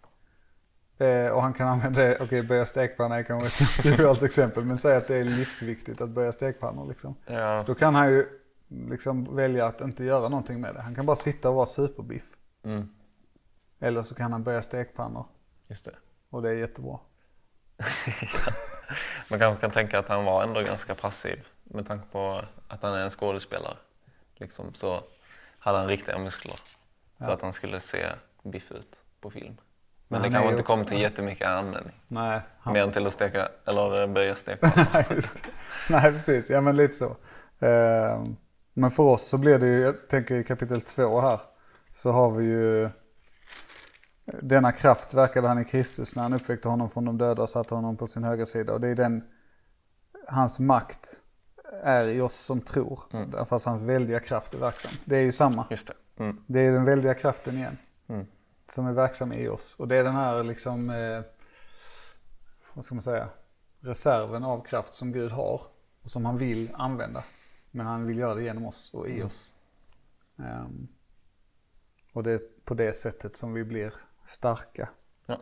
Eh, 0.98 1.26
och 1.28 1.42
han 1.42 1.52
kan 1.54 1.68
använda 1.68 2.00
det, 2.02 2.18
okej 2.20 2.42
böja 2.42 2.66
stekpanna 2.66 3.18
är 3.18 3.22
kanske 3.22 3.64
ett 3.64 3.70
trivialt 3.82 4.22
exempel. 4.22 4.64
Men 4.64 4.78
säg 4.78 4.96
att 4.96 5.08
det 5.08 5.16
är 5.16 5.24
livsviktigt 5.24 6.00
att 6.00 6.08
böja 6.08 6.32
stekpannor 6.32 6.88
liksom. 6.88 7.14
Ja, 7.26 7.64
Då 7.66 7.74
kan 7.74 7.94
han 7.94 8.08
ju 8.10 8.26
liksom 8.68 9.36
välja 9.36 9.66
att 9.66 9.80
inte 9.80 10.04
göra 10.04 10.28
någonting 10.28 10.60
med 10.60 10.74
det. 10.74 10.80
Han 10.82 10.94
kan 10.94 11.06
bara 11.06 11.16
sitta 11.16 11.48
och 11.48 11.54
vara 11.54 11.66
superbiff. 11.66 12.24
mm. 12.64 12.88
Eller 13.82 14.02
så 14.02 14.14
kan 14.14 14.32
han 14.32 14.42
böja 14.44 14.62
stekpannor. 14.62 15.24
just 15.68 15.84
det. 15.84 15.94
Och 16.30 16.42
det 16.42 16.48
är 16.50 16.54
jättebra. 16.54 16.98
Man 19.30 19.38
kanske 19.38 19.60
kan 19.60 19.70
tänka 19.70 19.98
att 19.98 20.08
han 20.08 20.24
var 20.24 20.42
ändå 20.42 20.60
ganska 20.62 20.94
passiv 20.94 21.46
med 21.64 21.86
tanke 21.88 22.06
på 22.12 22.42
att 22.68 22.82
han 22.82 22.94
är 22.94 22.98
en 22.98 23.10
skådespelare. 23.10 23.76
Liksom, 24.36 24.74
så 24.74 25.02
hade 25.58 25.78
han 25.78 25.86
riktiga 25.88 26.18
muskler. 26.18 26.54
Så 27.20 27.30
Ja. 27.30 27.32
att 27.34 27.42
han 27.42 27.52
skulle 27.52 27.80
se 27.80 28.06
biff 28.44 28.72
ut 28.72 28.96
på 29.20 29.30
film. 29.30 29.56
Men 30.08 30.20
Men, 30.20 30.30
det 30.30 30.34
kanske 30.36 30.50
inte 30.50 30.62
också- 30.62 30.74
kom 30.76 30.84
till 30.84 31.00
jättemycket 31.00 31.46
användning. 31.48 32.00
Nej, 32.08 32.40
han... 32.60 32.72
Mer 32.72 32.82
än 32.82 32.92
till 32.92 33.06
att 33.06 33.12
steka, 33.12 33.48
eller 33.66 34.06
böja 34.06 34.34
stekpannan. 34.34 34.86
Nej, 35.90 36.12
precis. 36.12 36.50
Ja, 36.50 36.60
men 36.60 36.76
lite 36.76 36.94
så. 36.94 37.16
Ehm, 37.66 38.36
Men 38.74 38.90
för 38.90 39.02
oss 39.02 39.28
så 39.28 39.38
blir 39.38 39.58
det 39.58 39.66
ju, 39.66 39.80
jag 39.80 40.08
tänker 40.08 40.34
i 40.34 40.44
kapitel 40.44 40.80
två 40.80 41.20
här, 41.20 41.40
så 41.92 42.10
har 42.12 42.30
vi 42.30 42.44
ju 42.44 42.88
denna 44.42 44.72
kraft 44.72 45.14
verkade 45.14 45.48
han 45.48 45.58
i 45.58 45.64
Kristus 45.64 46.16
när 46.16 46.22
han 46.22 46.32
uppväckte 46.32 46.68
honom 46.68 46.90
från 46.90 47.04
de 47.04 47.18
döda 47.18 47.42
och 47.42 47.48
satte 47.48 47.74
honom 47.74 47.96
på 47.96 48.06
sin 48.06 48.24
högra 48.24 48.46
sida. 48.46 48.72
Och 48.72 48.80
det 48.80 48.88
är 48.88 48.94
den, 48.94 49.22
hans 50.28 50.60
makt 50.60 51.08
är 51.84 52.08
i 52.08 52.20
oss 52.20 52.34
som 52.36 52.60
tror. 52.60 53.00
Mm. 53.12 53.30
Därför 53.30 53.56
att 53.56 53.64
hans 53.64 53.82
väldiga 53.82 54.20
kraft 54.20 54.54
är 54.54 54.58
verksam. 54.58 54.92
Det 55.04 55.16
är 55.16 55.22
ju 55.22 55.32
samma. 55.32 55.66
Just 55.70 55.86
det. 55.86 55.94
Mm. 56.20 56.36
Det 56.46 56.60
är 56.60 56.72
den 56.72 56.84
väldiga 56.84 57.14
kraften 57.14 57.54
igen. 57.54 57.76
Mm. 58.08 58.26
Som 58.68 58.86
är 58.86 58.92
verksam 58.92 59.32
i 59.32 59.48
oss. 59.48 59.76
Och 59.78 59.88
det 59.88 59.96
är 59.96 60.04
den 60.04 60.14
här 60.14 60.44
liksom, 60.44 60.90
eh, 60.90 61.22
vad 62.74 62.84
ska 62.84 62.94
man 62.94 63.02
säga, 63.02 63.28
reserven 63.80 64.44
av 64.44 64.64
kraft 64.64 64.94
som 64.94 65.12
Gud 65.12 65.30
har. 65.32 65.62
Och 66.02 66.10
som 66.10 66.24
han 66.24 66.38
vill 66.38 66.70
använda. 66.74 67.24
Men 67.70 67.86
han 67.86 68.06
vill 68.06 68.18
göra 68.18 68.34
det 68.34 68.42
genom 68.42 68.66
oss 68.66 68.94
och 68.94 69.08
i 69.08 69.14
Mm. 69.14 69.26
oss. 69.26 69.52
Ehm, 70.38 70.88
och 72.12 72.22
det 72.22 72.32
är 72.32 72.40
på 72.64 72.74
det 72.74 72.92
sättet 72.92 73.36
som 73.36 73.52
vi 73.52 73.64
blir 73.64 73.94
starka. 74.26 74.88
Ja. 75.26 75.40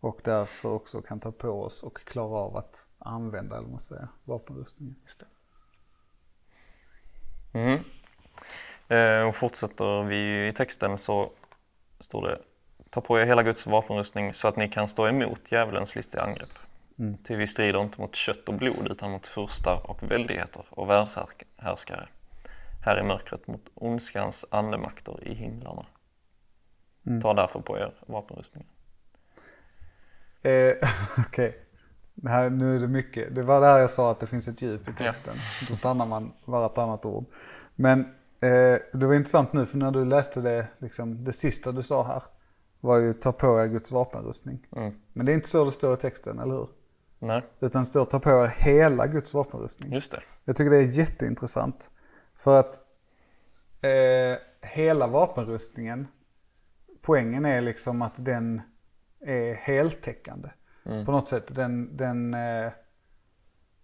Och 0.00 0.20
därför 0.24 0.68
också 0.68 1.02
kan 1.02 1.20
ta 1.20 1.32
på 1.32 1.48
oss 1.48 1.82
och 1.82 1.98
klara 1.98 2.36
av 2.38 2.56
att 2.56 2.86
använda, 2.98 3.56
eller 3.58 3.68
man 3.68 3.80
säger, 3.80 4.08
vapenrustningen. 4.24 4.96
Just 5.02 5.20
det. 5.20 5.26
Mm. 7.58 7.84
Eh, 8.88 9.20
och 9.28 9.36
fortsätter 9.36 10.02
vi 10.02 10.46
i 10.46 10.52
texten 10.52 10.98
så 10.98 11.30
står 12.00 12.28
det 12.28 12.38
Ta 12.90 13.00
på 13.00 13.20
er 13.20 13.26
hela 13.26 13.42
Guds 13.42 13.66
vapenrustning 13.66 14.34
så 14.34 14.48
att 14.48 14.56
ni 14.56 14.68
kan 14.68 14.88
stå 14.88 15.08
emot 15.08 15.52
djävulens 15.52 15.94
listiga 15.96 16.22
angrepp. 16.22 16.58
Mm. 16.98 17.16
Ty 17.24 17.36
vi 17.36 17.46
strider 17.46 17.82
inte 17.82 18.00
mot 18.00 18.14
kött 18.14 18.48
och 18.48 18.54
blod 18.54 18.88
utan 18.90 19.10
mot 19.10 19.26
furstar 19.26 19.90
och 19.90 20.02
väldigheter 20.10 20.64
och 20.70 20.90
världshärskare. 20.90 22.08
Här 22.84 22.98
i 23.00 23.02
mörkret 23.02 23.46
mot 23.46 23.60
ondskans 23.74 24.44
andemakter 24.50 25.28
i 25.28 25.34
himlarna. 25.34 25.86
Mm. 27.06 27.20
Ta 27.22 27.34
därför 27.34 27.60
på 27.60 27.78
er 27.78 27.94
vapenrustningen. 28.06 28.68
Eh, 30.42 30.74
Okej. 31.26 31.58
Det 32.14 32.30
här, 32.30 32.50
nu 32.50 32.76
är 32.76 32.80
det 32.80 32.88
mycket. 32.88 33.34
Det 33.34 33.42
var 33.42 33.60
där 33.60 33.78
jag 33.78 33.90
sa 33.90 34.10
att 34.10 34.20
det 34.20 34.26
finns 34.26 34.48
ett 34.48 34.62
djup 34.62 34.88
i 34.88 34.92
Ja. 34.98 35.04
texten. 35.04 35.34
Då 35.68 35.76
stannar 35.76 36.06
man 36.06 36.32
vartannat 36.44 37.06
ord. 37.06 37.24
Men 37.74 38.14
det 38.92 39.06
var 39.06 39.14
intressant 39.14 39.52
nu 39.52 39.66
för 39.66 39.78
när 39.78 39.90
du 39.90 40.04
läste 40.04 40.40
det, 40.40 40.66
liksom, 40.78 41.24
det 41.24 41.32
sista 41.32 41.72
du 41.72 41.82
sa 41.82 42.02
här 42.02 42.22
var 42.80 42.98
ju 42.98 43.12
ta 43.12 43.32
på 43.32 43.60
er 43.60 43.66
Guds 43.66 43.92
vapenrustning. 43.92 44.66
Mm. 44.76 44.94
Men 45.12 45.26
det 45.26 45.32
är 45.32 45.34
inte 45.34 45.48
så 45.48 45.64
det 45.64 45.70
står 45.70 45.94
i 45.94 45.96
texten, 45.96 46.38
eller 46.38 46.54
hur? 46.54 46.68
Nej, 47.18 47.42
Utan 47.60 47.82
det 47.82 47.86
står 47.88 48.04
ta 48.04 48.20
på 48.20 48.30
er 48.30 48.46
hela 48.46 49.06
Guds 49.06 49.34
vapenrustning. 49.34 49.92
just 49.92 50.12
det. 50.12 50.22
Jag 50.44 50.56
tycker 50.56 50.70
det 50.70 50.76
är 50.76 50.98
jätteintressant. 50.98 51.90
För 52.34 52.60
att 52.60 52.80
eh, 53.82 54.38
hela 54.68 55.06
vapenrustningen, 55.06 56.06
poängen 57.02 57.44
är 57.44 57.60
liksom 57.60 58.02
att 58.02 58.14
den 58.16 58.62
är 59.20 59.54
heltäckande. 59.54 60.48
Mm. 60.84 61.06
På 61.06 61.12
något 61.12 61.28
sätt. 61.28 61.54
Den, 61.54 61.96
den, 61.96 62.34
eh, 62.34 62.72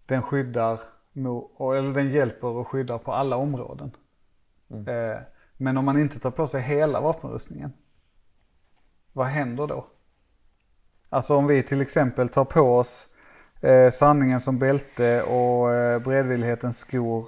den 0.06 0.22
skyddar, 0.22 0.80
eller 1.14 1.94
den 1.94 2.10
hjälper 2.10 2.48
och 2.48 2.68
skyddar 2.68 2.98
på 2.98 3.12
alla 3.12 3.36
områden. 3.36 3.96
Mm. 4.70 4.88
Eh, 4.88 5.18
men 5.56 5.76
om 5.76 5.84
man 5.84 5.98
inte 5.98 6.20
tar 6.20 6.30
på 6.30 6.46
sig 6.46 6.62
hela 6.62 7.00
vapenrustningen, 7.00 7.72
vad 9.12 9.26
händer 9.26 9.66
då? 9.66 9.87
Alltså 11.08 11.37
om 11.37 11.46
vi 11.46 11.62
till 11.62 11.80
exempel 11.80 12.28
tar 12.28 12.44
på 12.44 12.60
oss 12.60 13.08
eh, 13.62 13.90
sanningen 13.90 14.40
som 14.40 14.58
bälte 14.58 15.22
och 15.22 15.72
eh, 15.72 16.02
beredvillighetens 16.02 16.78
skor. 16.78 17.26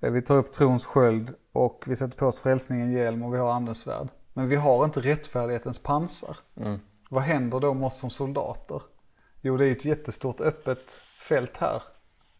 Eh, 0.00 0.10
vi 0.10 0.22
tar 0.22 0.36
upp 0.36 0.52
trons 0.52 0.86
sköld 0.86 1.34
och 1.52 1.84
vi 1.86 1.96
sätter 1.96 2.18
på 2.18 2.26
oss 2.26 2.40
frälsningen 2.40 2.92
hjälm 2.92 3.22
och 3.22 3.34
vi 3.34 3.38
har 3.38 3.52
andens 3.52 3.78
svärd. 3.78 4.08
Men 4.32 4.48
vi 4.48 4.56
har 4.56 4.84
inte 4.84 5.00
rättfärdighetens 5.00 5.78
pansar. 5.78 6.36
Mm. 6.56 6.78
Vad 7.10 7.22
händer 7.22 7.60
då 7.60 7.74
med 7.74 7.86
oss 7.86 7.98
som 7.98 8.10
soldater? 8.10 8.82
Jo, 9.40 9.56
det 9.56 9.66
är 9.66 9.72
ett 9.72 9.84
jättestort 9.84 10.40
öppet 10.40 10.92
fält 11.28 11.56
här 11.56 11.82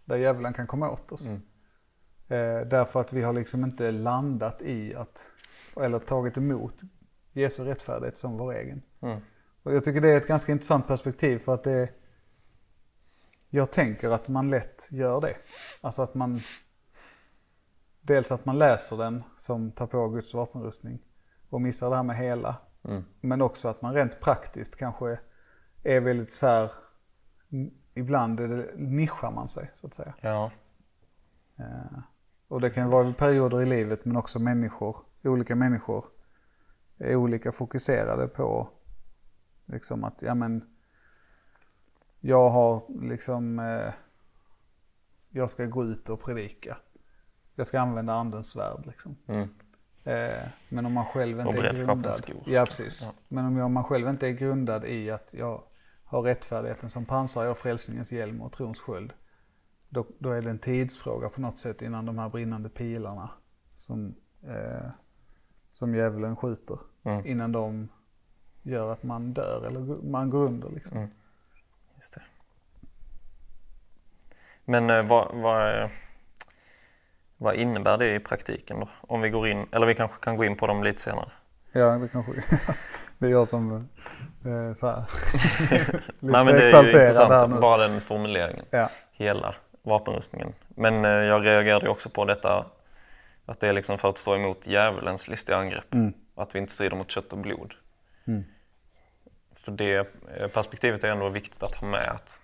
där 0.04 0.16
djävulen 0.16 0.54
kan 0.54 0.66
komma 0.66 0.90
åt 0.90 1.12
oss. 1.12 1.26
Mm. 1.26 1.42
Eh, 2.28 2.60
därför 2.60 3.00
att 3.00 3.12
vi 3.12 3.22
har 3.22 3.32
liksom 3.32 3.64
inte 3.64 3.90
landat 3.90 4.62
i 4.62 4.94
att, 4.94 5.30
eller 5.76 5.98
tagit 5.98 6.36
emot 6.36 6.74
Jesu 7.32 7.64
rättfärdighet 7.64 8.18
som 8.18 8.38
vår 8.38 8.54
egen. 8.54 8.82
Mm. 9.00 9.20
Och 9.62 9.74
jag 9.74 9.84
tycker 9.84 10.00
det 10.00 10.08
är 10.08 10.16
ett 10.16 10.26
ganska 10.26 10.52
intressant 10.52 10.86
perspektiv 10.86 11.38
för 11.38 11.54
att 11.54 11.64
det 11.64 11.88
Jag 13.50 13.72
tänker 13.72 14.10
att 14.10 14.28
man 14.28 14.50
lätt 14.50 14.88
gör 14.90 15.20
det. 15.20 15.36
Alltså 15.80 16.02
att 16.02 16.14
man 16.14 16.40
Dels 18.00 18.32
att 18.32 18.44
man 18.44 18.58
läser 18.58 18.96
den 18.96 19.22
som 19.38 19.72
tar 19.72 19.86
på 19.86 20.08
Guds 20.08 20.34
vapenrustning 20.34 20.98
och 21.50 21.60
missar 21.60 21.90
det 21.90 21.96
här 21.96 22.02
med 22.02 22.16
hela. 22.16 22.56
Mm. 22.84 23.04
Men 23.20 23.42
också 23.42 23.68
att 23.68 23.82
man 23.82 23.94
rent 23.94 24.20
praktiskt 24.20 24.76
kanske 24.76 25.18
är 25.82 26.00
väldigt 26.00 26.32
så 26.32 26.46
här 26.46 26.70
Ibland 27.94 28.40
nischar 28.74 29.30
man 29.30 29.48
sig 29.48 29.70
så 29.74 29.86
att 29.86 29.94
säga. 29.94 30.14
Ja, 30.20 30.50
Eh, 31.56 31.98
och 32.48 32.60
det 32.60 32.70
kan 32.70 32.90
vara 32.90 33.12
perioder 33.12 33.62
i 33.62 33.66
livet 33.66 34.04
men 34.04 34.16
också 34.16 34.38
människor, 34.38 34.96
olika 35.24 35.56
människor 35.56 36.04
är 36.98 37.16
olika 37.16 37.52
fokuserade 37.52 38.28
på 38.28 38.68
liksom 39.66 40.04
att, 40.04 40.22
ja 40.22 40.34
men 40.34 40.64
jag 42.20 42.50
har 42.50 42.82
liksom, 43.02 43.58
eh, 43.58 43.92
jag 45.30 45.50
ska 45.50 45.66
gå 45.66 45.84
ut 45.84 46.10
och 46.10 46.20
predika. 46.20 46.76
Jag 47.54 47.66
ska 47.66 47.80
använda 47.80 48.12
andens 48.14 48.48
svärd 48.48 48.86
liksom. 48.86 49.16
mm. 49.26 49.48
Eh, 50.04 50.48
men 50.68 50.86
om 50.86 50.92
man 50.92 51.04
själv 51.06 51.38
Och 51.40 51.46
inte 51.46 51.58
är 51.58 51.62
beredskapens 51.62 51.86
grundad. 52.02 52.14
skor. 52.14 52.42
Ja, 52.54 52.66
precis. 52.66 53.02
Ja. 53.02 53.12
Men 53.28 53.44
om 53.46 53.56
jag- 53.56 53.70
man 53.70 53.84
själv 53.84 54.08
inte 54.08 54.28
är 54.28 54.32
grundad 54.32 54.84
i 54.84 55.10
att 55.10 55.34
jag 55.34 55.62
har 56.04 56.22
rättfärdigheten 56.22 56.90
som 56.90 57.04
pansar, 57.04 57.42
jag 57.42 57.50
har 57.50 57.54
frälsningens 57.54 58.12
hjälm 58.12 58.42
och 58.42 58.52
trons 58.52 58.80
sköld. 58.80 59.12
Då, 59.94 60.06
då 60.18 60.30
är 60.30 60.42
det 60.42 60.50
en 60.50 60.58
tidsfråga 60.58 61.28
på 61.28 61.40
något 61.40 61.58
sätt 61.58 61.82
innan 61.82 62.06
de 62.06 62.18
här 62.18 62.28
brinnande 62.28 62.68
pilarna 62.68 63.30
som, 63.74 64.14
eh, 64.42 64.90
som 65.70 65.94
djävulen 65.94 66.36
skjuter. 66.36 66.78
Mm. 67.04 67.26
Innan 67.26 67.52
de 67.52 67.88
gör 68.62 68.92
att 68.92 69.02
man 69.02 69.32
dör 69.32 69.66
eller 69.66 69.80
man 70.10 70.30
går 70.30 70.44
under 70.44 70.70
liksom. 70.70 70.96
Mm. 70.96 71.10
Just 71.96 72.14
det. 72.14 72.22
Men 74.64 74.90
eh, 74.90 75.02
vad, 75.02 75.34
vad, 75.34 75.82
eh, 75.82 75.90
vad 77.36 77.54
innebär 77.54 77.98
det 77.98 78.14
i 78.14 78.20
praktiken 78.20 78.80
då? 78.80 78.88
Om 79.00 79.20
vi 79.20 79.30
går 79.30 79.48
in, 79.48 79.66
eller 79.70 79.86
vi 79.86 79.94
kanske 79.94 80.20
kan 80.20 80.36
gå 80.36 80.44
in 80.44 80.56
på 80.56 80.66
dem 80.66 80.82
lite 80.82 81.00
senare. 81.00 81.32
Ja, 81.72 81.98
det 81.98 82.08
kanske 82.08 82.32
det 83.18 83.26
är 83.26 83.30
jag 83.30 83.48
som 83.48 83.72
eh, 84.44 84.72
så 84.74 84.86
här. 84.86 85.04
Nej 86.20 86.44
men 86.44 86.46
det 86.46 86.70
är 86.70 86.82
ju 86.82 86.90
intressant, 86.90 87.60
bara 87.60 87.88
den 87.88 88.00
formuleringen. 88.00 88.64
Ja. 88.70 88.90
Hela 89.12 89.54
vapenrustningen. 89.84 90.54
Men 90.68 91.04
eh, 91.04 91.10
jag 91.10 91.44
reagerade 91.44 91.88
också 91.88 92.10
på 92.10 92.24
detta 92.24 92.66
att 93.46 93.60
det 93.60 93.68
är 93.68 93.72
liksom 93.72 93.98
för 93.98 94.08
att 94.08 94.18
stå 94.18 94.34
emot 94.34 94.66
djävulens 94.66 95.28
listiga 95.28 95.56
angrepp. 95.56 95.94
Mm. 95.94 96.12
Att 96.34 96.54
vi 96.54 96.58
inte 96.58 96.72
strider 96.72 96.96
mot 96.96 97.10
kött 97.10 97.32
och 97.32 97.38
blod. 97.38 97.74
Mm. 98.26 98.44
För 99.54 99.72
det 99.72 100.08
eh, 100.36 100.48
perspektivet 100.48 101.04
är 101.04 101.08
ändå 101.08 101.28
viktigt 101.28 101.62
att 101.62 101.74
ha 101.74 101.86
med 101.86 102.08
att 102.08 102.40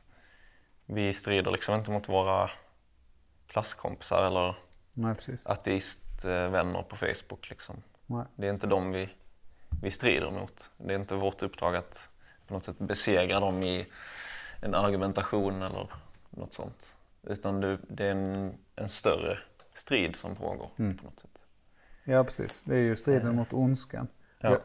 vi 0.87 1.13
strider 1.13 1.51
liksom 1.51 1.75
inte 1.75 1.91
mot 1.91 2.09
våra 2.09 2.51
klasskompisar 3.47 4.27
eller 4.27 4.57
Nej, 4.95 5.17
ateistvänner 5.47 6.83
på 6.83 6.97
Facebook. 6.97 7.51
Liksom. 7.51 7.83
Det 8.37 8.47
är 8.47 8.51
inte 8.51 8.67
dem 8.67 8.93
vi, 8.93 9.09
vi 9.83 9.91
strider 9.91 10.31
mot. 10.31 10.71
Det 10.77 10.95
är 10.95 10.99
inte 10.99 11.15
vårt 11.15 11.43
uppdrag 11.43 11.77
att 11.77 12.11
på 12.47 12.55
något 12.55 12.65
sätt 12.65 12.79
besegra 12.79 13.41
dem 13.41 13.63
i 13.63 13.87
en 14.61 14.75
argumentation 14.75 15.63
eller 15.63 15.89
något 16.31 16.53
sånt. 16.53 16.95
Utan 17.23 17.61
det, 17.61 17.79
det 17.89 18.07
är 18.07 18.11
en, 18.11 18.55
en 18.77 18.89
större 18.89 19.39
strid 19.75 20.17
som 20.17 20.37
pågår 20.37 20.71
Mm. 20.79 20.97
på 20.99 21.05
något 21.05 21.21
sätt. 21.21 21.43
Ja, 22.05 22.25
precis. 22.25 22.63
Det 22.63 22.75
är 22.77 22.81
ju 22.81 22.97
striden 22.97 23.37
mot 23.37 23.53
ondskan. 23.53 24.09
Ja. 24.41 24.51
Jag, 24.51 24.61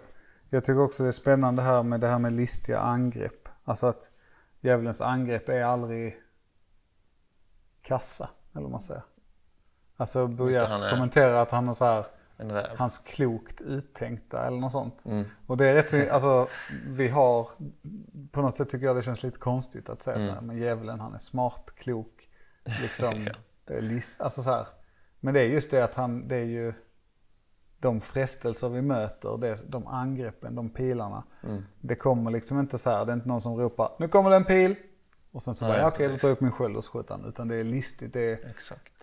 jag 0.50 0.64
tycker 0.64 0.80
också 0.82 1.04
det 1.04 1.10
är 1.10 1.12
spännande 1.12 1.62
här 1.62 1.84
med 1.84 2.00
det 2.00 2.08
här 2.08 2.20
med 2.20 2.32
listiga 2.34 2.80
angrepp. 2.80 3.50
Alltså 3.64 3.88
att 3.88 4.12
djävulens 4.62 5.02
angrepp 5.02 5.50
är 5.50 5.64
aldrig 5.64 6.16
kassa, 7.82 8.30
eller 8.54 8.62
vad 8.62 8.72
man 8.72 8.82
säger. 8.82 9.04
Alltså 9.98 10.28
Bo 10.28 10.46
Just 10.46 10.60
det, 10.60 10.66
Giertz 10.66 10.72
han 10.82 10.84
är- 10.90 10.92
kommenterar 10.94 11.34
att 11.34 11.52
han 11.52 11.68
har 11.68 11.74
så 11.74 11.86
här, 11.86 12.06
hans 12.78 13.00
klokt 13.00 13.62
uttänkta 13.62 14.48
eller 14.48 14.58
något 14.58 14.72
sånt. 14.72 15.06
Mm. 15.06 15.26
Och 15.48 15.58
det 15.58 15.66
är 15.68 15.74
rätt, 15.74 16.12
alltså 16.12 16.48
vi 16.88 17.08
har, 17.08 17.50
på 18.32 18.42
något 18.42 18.56
sätt 18.56 18.70
tycker 18.70 18.86
jag 18.86 18.96
det 18.96 19.04
känns 19.04 19.24
lite 19.24 19.38
konstigt 19.38 19.90
att 19.90 20.04
säga 20.04 20.18
så 20.20 20.24
Mm. 20.24 20.36
här, 20.36 20.42
men 20.42 20.58
djävulen 20.58 21.00
han 21.00 21.14
är 21.14 21.20
smart, 21.20 21.72
klok, 21.76 22.15
liksom, 22.82 23.28
lis, 23.68 24.20
alltså 24.20 24.42
så 24.44 24.52
här. 24.52 24.68
Men 25.20 25.34
det 25.34 25.40
är 25.42 25.46
just 25.46 25.72
det 25.72 25.84
att 25.84 25.94
han, 25.96 26.28
det 26.28 26.36
är 26.36 26.46
ju 26.46 26.74
de 27.80 28.02
frestelser 28.02 28.70
vi 28.70 28.82
möter, 28.82 29.38
det, 29.38 29.60
de 29.68 29.88
angreppen, 29.88 30.56
de 30.56 30.70
pilarna. 30.70 31.24
Mm. 31.44 31.64
Det 31.82 31.96
kommer 31.96 32.32
liksom 32.32 32.60
inte 32.60 32.78
så 32.78 32.90
här, 32.90 33.06
det 33.06 33.12
är 33.12 33.16
inte 33.16 33.28
någon 33.28 33.42
som 33.42 33.58
ropar 33.58 33.92
nu 34.00 34.08
kommer 34.08 34.30
det 34.30 34.36
en 34.36 34.46
pil. 34.46 34.76
Och 35.32 35.44
sen 35.44 35.56
så 35.56 35.66
Nej, 35.66 35.74
bara, 35.74 35.82
ja, 35.82 35.88
okej 35.88 36.08
då 36.08 36.18
tar 36.18 36.28
jag 36.28 36.36
upp 36.36 36.42
min 36.42 36.52
sköld 36.52 36.78
och 36.78 36.84
så 36.84 36.92
skjuter 36.92 37.14
han. 37.14 37.26
Utan 37.26 37.48
det 37.48 37.56
är 37.56 37.64
listigt, 37.64 38.14
det, 38.14 38.32
är, 38.32 38.54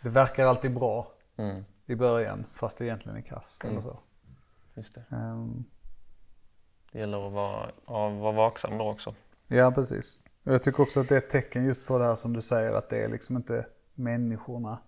det 0.02 0.09
verkar 0.09 0.47
alltid 0.47 0.75
bra 0.75 1.12
Mm. 1.37 1.64
i 1.87 1.95
början 1.95 2.45
fast 2.54 2.78
det 2.78 2.85
egentligen 2.85 3.19
är 3.19 3.23
kass. 3.23 3.59
Mm. 3.62 3.73
Eller 3.73 3.83
så. 3.83 3.99
Just 4.75 4.95
det. 4.95 5.04
Ehm, 5.16 5.64
det 6.92 7.00
gäller 7.00 7.26
att 7.26 7.33
vara, 7.33 7.71
ja, 7.87 8.09
vara 8.09 8.33
vaksam 8.33 8.78
då 8.78 8.90
också. 8.90 9.14
Ja, 9.47 9.73
precis. 9.75 10.21
Jag 10.42 10.62
tycker 10.62 10.82
också 10.82 11.00
att 11.00 11.08
det 11.08 11.14
är 11.14 11.18
ett 11.18 11.30
tecken 11.30 11.64
just 11.64 11.87
på 11.87 11.99
det 11.99 12.04
här 12.04 12.16
som 12.16 12.32
du 12.32 12.42
säger 12.42 12.72
att 12.72 12.88
det 12.88 13.05
är 13.05 13.09
liksom 13.09 13.37
inte 13.37 13.66
människorna 13.94 14.78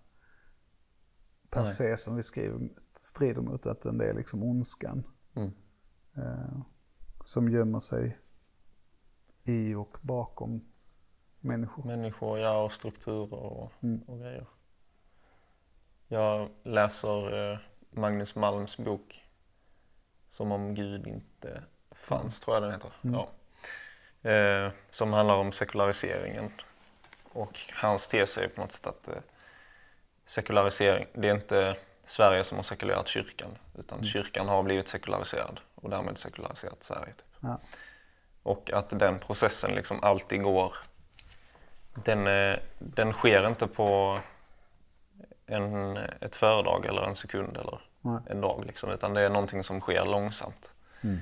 per 1.50 1.62
Nej. 1.62 1.72
se 1.72 1.96
som 1.96 2.16
vi 2.16 2.22
skriver, 2.22 2.68
strider 2.96 3.40
mot 3.42 3.66
utan 3.66 3.98
det 3.98 4.06
är 4.10 4.14
liksom 4.14 4.42
ondskan 4.42 5.04
Mm. 5.36 5.52
eh, 6.16 6.58
som 7.24 7.48
gömmer 7.48 7.80
sig 7.80 8.18
i 9.44 9.74
och 9.74 9.96
bakom 10.00 10.64
människor. 11.40 11.84
Människor, 11.84 12.38
ja, 12.38 12.62
och 12.64 12.72
strukturer 12.72 13.34
och, 13.34 13.72
Mm. 13.82 14.02
och 14.02 14.18
grejer. 14.18 14.46
Jag 16.08 16.50
läser 16.62 17.52
eh, 17.52 17.58
Magnus 17.90 18.34
Malms 18.36 18.76
bok 18.76 19.20
Som 20.30 20.52
om 20.52 20.74
Gud 20.74 21.06
inte 21.06 21.64
fanns, 21.90 21.98
Fanns. 22.22 22.40
tror 22.40 22.56
jag 22.56 22.62
den 22.62 22.72
heter. 22.72 22.92
Mm. 23.02 23.14
Ja. 23.14 23.28
Eh, 24.24 24.70
som 24.90 25.12
handlar 25.12 25.34
om 25.34 25.52
sekulariseringen. 25.52 26.52
Och 27.32 27.58
hans 27.72 28.08
tes 28.08 28.38
är 28.38 28.48
på 28.48 28.60
något 28.60 28.72
sätt 28.72 28.86
att 28.86 29.08
eh, 29.08 29.14
sekularisering, 30.26 31.06
det 31.12 31.28
är 31.28 31.34
inte 31.34 31.76
Sverige 32.04 32.44
som 32.44 32.58
har 32.58 32.62
sekulerat 32.62 33.08
kyrkan 33.08 33.58
utan 33.78 33.98
Mm. 33.98 34.08
kyrkan 34.10 34.48
har 34.48 34.62
blivit 34.62 34.88
sekulariserad 34.88 35.60
och 35.74 35.90
därmed 35.90 36.18
sekulariserat 36.18 36.82
Sverige. 36.82 37.12
Typ. 37.12 37.24
Ja. 37.40 37.60
Och 38.42 38.70
att 38.72 38.98
den 38.98 39.18
processen 39.18 39.74
liksom 39.74 40.02
alltid 40.02 40.42
går 40.42 40.76
den, 41.94 42.26
eh, 42.26 42.58
den 42.78 43.12
sker 43.12 43.46
inte 43.46 43.66
på 43.66 44.20
en, 45.46 45.96
ett 45.96 46.36
föredrag 46.36 46.86
eller 46.86 47.02
en 47.02 47.16
sekund 47.16 47.56
eller 47.56 47.80
Nej. 48.00 48.18
en 48.26 48.40
dag. 48.40 48.64
Liksom, 48.66 48.90
utan 48.90 49.14
det 49.14 49.20
är 49.20 49.28
någonting 49.28 49.62
som 49.64 49.80
sker 49.80 50.04
långsamt. 50.04 50.72
Mm. 51.02 51.20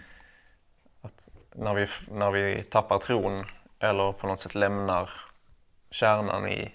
Att 1.02 1.28
när, 1.54 1.74
vi, 1.74 1.86
när 2.10 2.30
vi 2.30 2.62
tappar 2.62 2.98
tron 2.98 3.44
eller 3.78 4.12
på 4.12 4.26
något 4.26 4.40
sätt 4.40 4.54
lämnar 4.54 5.10
kärnan 5.90 6.48
i, 6.48 6.74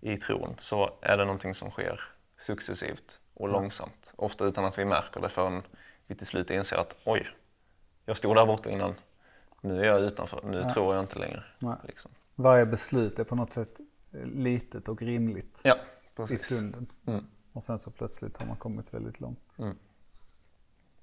i 0.00 0.16
tron 0.16 0.56
så 0.60 0.90
är 1.02 1.16
det 1.16 1.24
någonting 1.24 1.54
som 1.54 1.70
sker 1.70 2.00
successivt 2.40 3.20
och 3.34 3.48
långsamt. 3.48 4.12
Ofta 4.16 4.44
utan 4.44 4.64
att 4.64 4.78
vi 4.78 4.84
märker 4.84 5.20
det 5.20 5.28
förrän 5.28 5.62
vi 6.06 6.14
till 6.14 6.26
slut 6.26 6.50
inser 6.50 6.76
att 6.76 6.96
oj, 7.04 7.28
jag 8.04 8.16
stod 8.16 8.36
där 8.36 8.46
borta 8.46 8.70
innan. 8.70 8.94
Nu 9.60 9.80
är 9.80 9.84
jag 9.84 10.00
utanför, 10.00 10.40
nu 10.44 10.58
Ja. 10.58 10.70
tror 10.70 10.94
jag 10.94 11.04
inte 11.04 11.18
längre. 11.18 11.42
Liksom. 11.84 12.10
Varje 12.34 12.66
beslut 12.66 13.18
är 13.18 13.24
på 13.24 13.34
något 13.34 13.52
sätt 13.52 13.80
eh, 14.12 14.24
litet 14.26 14.88
och 14.88 15.02
rimligt 15.02 15.60
Ja, 15.64 15.76
i 16.30 16.38
stunden. 16.38 16.86
Mm. 17.06 17.26
Och 17.52 17.64
sen 17.64 17.78
så 17.78 17.90
plötsligt 17.90 18.36
har 18.36 18.46
man 18.46 18.56
kommit 18.56 18.94
väldigt 18.94 19.20
långt. 19.20 19.38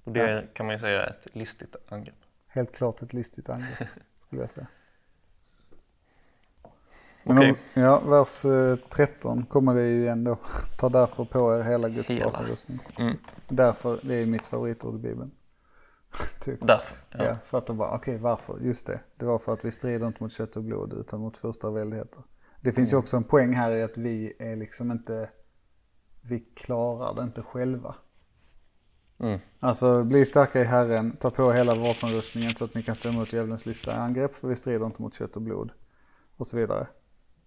Och 0.04 0.12
det 0.12 0.54
kan 0.54 0.66
man 0.66 0.74
ju 0.74 0.78
säga 0.78 1.02
är 1.02 1.10
ett 1.10 1.26
listigt 1.32 1.76
angrepp. 1.88 2.21
Helt 2.52 2.72
klart 2.72 3.02
ett 3.02 3.12
listigt 3.12 3.48
angrepp 3.48 3.88
skulle 4.26 4.42
jag 4.42 4.50
säga. 4.50 4.66
Men 7.24 7.38
Okej. 7.38 7.50
om, 7.50 7.82
ja, 7.82 8.00
vers 8.00 8.44
eh, 8.44 8.76
13 8.76 9.44
kommer 9.44 9.74
det 9.74 9.88
ju 9.88 10.02
igen 10.02 10.24
då. 10.24 10.38
Ta 10.78 10.88
därför 10.88 11.24
på 11.24 11.54
er 11.54 11.62
hela 11.62 11.88
Guds 11.88 12.24
vapenrustning. 12.24 12.80
Mm. 12.98 13.16
Därför, 13.48 14.00
det 14.02 14.14
är 14.14 14.26
mitt 14.26 14.46
favoritord 14.46 14.94
i 14.94 14.98
Bibeln. 14.98 15.30
typ. 16.40 16.66
Därför. 16.66 16.96
Ja. 17.10 17.24
Ja. 17.24 17.36
för 17.44 17.58
att 17.58 17.66
de 17.66 17.76
bara, 17.76 17.96
okej 17.96 18.18
varför? 18.18 18.58
Just 18.60 18.86
det. 18.86 19.00
Det 19.16 19.24
var 19.24 19.38
för 19.38 19.52
att 19.52 19.64
vi 19.64 19.70
strider 19.70 20.06
inte 20.06 20.22
mot 20.22 20.32
kött 20.32 20.56
och 20.56 20.64
blod 20.64 20.92
utan 20.92 21.20
mot 21.20 21.36
första 21.36 21.70
väldigheter. 21.70 22.20
Det 22.60 22.72
finns 22.72 22.92
ju 22.92 22.96
också 22.96 23.16
en 23.16 23.24
poäng 23.24 23.52
här 23.52 23.72
i 23.72 23.82
att 23.82 23.96
vi 23.96 24.32
är 24.38 24.56
liksom 24.56 24.90
inte, 24.90 25.30
vi 26.20 26.40
klarar 26.40 27.14
det 27.14 27.22
inte 27.22 27.42
själva. 27.42 27.94
Mm. 29.22 29.40
Alltså 29.60 30.04
bli 30.04 30.24
starka 30.24 30.60
i 30.60 30.64
Herren, 30.64 31.16
ta 31.16 31.30
på 31.30 31.52
hela 31.52 31.74
vapenrustningen 31.74 32.54
så 32.54 32.64
att 32.64 32.74
ni 32.74 32.82
kan 32.82 32.94
stå 32.94 33.08
emot 33.08 33.32
djävulens 33.32 33.66
lista 33.66 33.94
angrepp 33.94 34.34
för 34.34 34.48
vi 34.48 34.56
strider 34.56 34.86
inte 34.86 35.02
mot 35.02 35.14
kött 35.14 35.36
och 35.36 35.42
blod. 35.42 35.72
Och 36.36 36.46
så 36.46 36.56
vidare. 36.56 36.86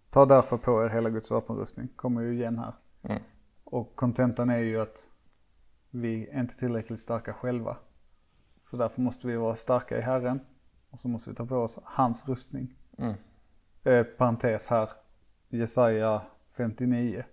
Ta 0.10 0.26
därför 0.26 0.58
på 0.58 0.84
er 0.84 0.90
hela 0.90 1.10
Guds 1.10 1.32
vapenrustning, 1.32 1.88
kommer 1.96 2.22
ju 2.22 2.34
igen 2.34 2.60
här. 2.60 2.74
Mm. 3.04 3.22
Och 3.64 3.96
kontentan 3.96 4.50
är 4.50 4.60
ju 4.60 4.82
att 4.82 5.10
vi 5.90 6.30
är 6.30 6.40
inte 6.40 6.58
tillräckligt 6.58 7.00
starka 7.00 7.34
själva. 7.34 7.78
Så 8.64 8.78
därför 8.78 9.02
måste 9.02 9.28
vi 9.28 9.36
vara 9.36 9.56
starka 9.56 9.98
i 9.98 10.02
Herren 10.02 10.40
och 10.90 11.00
så 11.00 11.08
måste 11.08 11.30
vi 11.30 11.36
ta 11.36 11.46
på 11.46 11.56
oss 11.56 11.80
hans 11.84 12.30
rustning. 12.30 12.76
Mm. 12.98 13.16
Eh, 13.84 14.04
parentes 14.04 14.68
här, 14.68 14.90
Jesaja 15.50 16.22
59. 16.50 17.24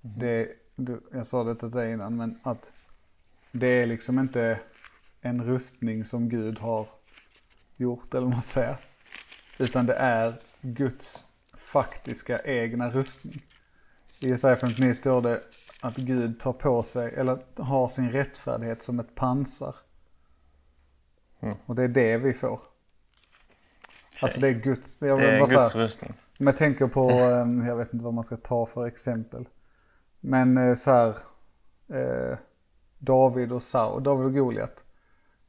Det, 0.00 0.48
du, 0.76 1.00
jag 1.12 1.26
sa 1.26 1.44
detta 1.44 1.60
till 1.60 1.78
dig 1.78 1.92
innan, 1.92 2.16
men 2.16 2.38
att 2.42 2.72
det 3.52 3.66
är 3.66 3.86
liksom 3.86 4.18
inte 4.18 4.60
en 5.20 5.44
rustning 5.44 6.04
som 6.04 6.28
Gud 6.28 6.58
har 6.58 6.86
gjort, 7.76 8.14
eller 8.14 8.26
vad 8.26 8.32
man 8.32 8.42
säger. 8.42 8.76
Utan 9.58 9.86
det 9.86 9.94
är 9.94 10.42
Guds 10.60 11.24
faktiska 11.54 12.42
egna 12.44 12.90
rustning. 12.90 13.42
I 14.20 14.28
Jesaja 14.28 14.56
59 14.56 14.94
står 14.94 15.22
det 15.22 15.42
att 15.80 15.96
Gud 15.96 16.40
tar 16.40 16.52
på 16.52 16.82
sig, 16.82 17.14
eller 17.14 17.38
har 17.56 17.88
sin 17.88 18.10
rättfärdighet 18.10 18.82
som 18.82 19.00
ett 19.00 19.14
pansar. 19.14 19.76
Mm. 21.40 21.56
Och 21.66 21.74
det 21.74 21.84
är 21.84 21.88
det 21.88 22.18
vi 22.18 22.32
får. 22.32 22.60
Alltså 24.22 24.40
det 24.40 24.48
är 24.48 24.52
Guds, 24.52 24.96
jag 24.98 25.18
Det 25.18 25.30
är 25.30 25.46
Guds 25.46 25.74
rustning. 25.74 26.14
men 26.38 26.46
jag 26.46 26.56
tänker 26.56 26.86
på, 26.86 27.10
eh, 27.10 27.68
jag 27.68 27.76
vet 27.76 27.92
inte 27.92 28.04
vad 28.04 28.14
man 28.14 28.24
ska 28.24 28.36
ta 28.36 28.66
för 28.66 28.86
exempel. 28.86 29.48
Men 30.20 30.56
eh, 30.56 30.74
så 30.74 30.90
här, 30.90 31.08
eh, 31.92 32.38
David 32.98 33.52
och 33.52 33.62
Saul, 33.62 34.02
David 34.02 34.26
och 34.26 34.34
Goliat. 34.34 34.84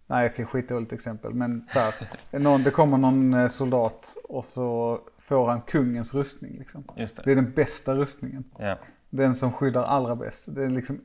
Nej, 0.09 0.23
jag 0.23 0.35
kan 0.35 0.45
skitdåligt 0.45 0.93
exempel. 0.93 1.33
Men 1.33 1.67
så 1.67 1.79
här, 1.79 1.93
någon, 2.39 2.63
det 2.63 2.71
kommer 2.71 2.97
någon 2.97 3.33
eh, 3.33 3.47
soldat 3.47 4.17
och 4.23 4.45
så 4.45 4.99
får 5.17 5.47
han 5.47 5.61
kungens 5.61 6.13
rustning. 6.13 6.57
Liksom. 6.59 6.83
Det. 6.95 7.23
Det 7.23 7.31
är 7.31 7.35
den 7.35 7.53
bästa 7.53 7.95
rustningen. 7.95 8.43
Ja. 8.57 8.77
Den 9.09 9.35
som 9.35 9.51
skyddar 9.51 9.83
allra 9.83 10.15
bäst. 10.15 10.55
Det 10.55 10.63
är 10.63 10.69
liksom, 10.69 11.01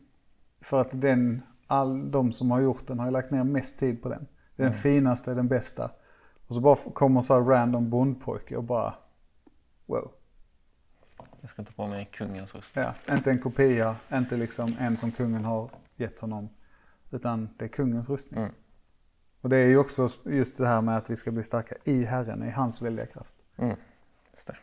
för 0.60 0.80
att 0.80 1.00
den, 1.00 1.42
all 1.66 2.10
de 2.10 2.32
som 2.32 2.50
har 2.50 2.60
gjort 2.60 2.86
den 2.86 2.98
har 2.98 3.10
lagt 3.10 3.30
ner 3.30 3.44
mest 3.44 3.78
tid 3.78 4.02
på 4.02 4.08
den. 4.08 4.26
Det 4.56 4.62
är 4.62 4.66
den 4.66 4.78
finaste, 4.78 5.34
den 5.34 5.48
bästa. 5.48 5.90
Och 6.46 6.54
så 6.54 6.60
bara 6.60 6.76
kommer 6.76 7.22
så 7.22 7.34
här 7.34 7.40
random 7.40 7.90
bondpojke 7.90 8.56
och 8.56 8.64
bara, 8.64 8.94
wow. 9.86 10.12
Jag 11.40 11.50
ska 11.50 11.64
ta 11.64 11.72
på 11.72 11.86
mig 11.86 12.08
kungens 12.12 12.54
rustning. 12.54 12.84
Ja, 12.84 13.14
inte 13.14 13.30
en 13.30 13.38
kopia, 13.38 13.96
inte 14.12 14.36
liksom 14.36 14.76
en 14.80 14.96
som 14.96 15.12
kungen 15.12 15.44
har 15.44 15.70
gett 15.96 16.20
honom. 16.20 16.48
Utan 17.10 17.48
det 17.58 17.64
är 17.64 17.68
kungens 17.68 18.10
rustning. 18.10 18.40
Mm. 18.40 18.54
Och 19.40 19.48
det 19.48 19.56
är 19.56 19.68
ju 19.68 19.78
också 19.78 20.08
just 20.24 20.56
det 20.56 20.66
här 20.66 20.82
med 20.82 20.96
att 20.96 21.10
vi 21.10 21.16
ska 21.16 21.30
bli 21.30 21.42
starka 21.42 21.74
i 21.84 22.04
Herren, 22.04 22.42
i 22.42 22.50
hans 22.50 22.82
väldiga 22.82 23.06
kraft. 23.06 23.32
Mm. 23.56 23.76
Just 24.32 24.46
det. 24.46 24.56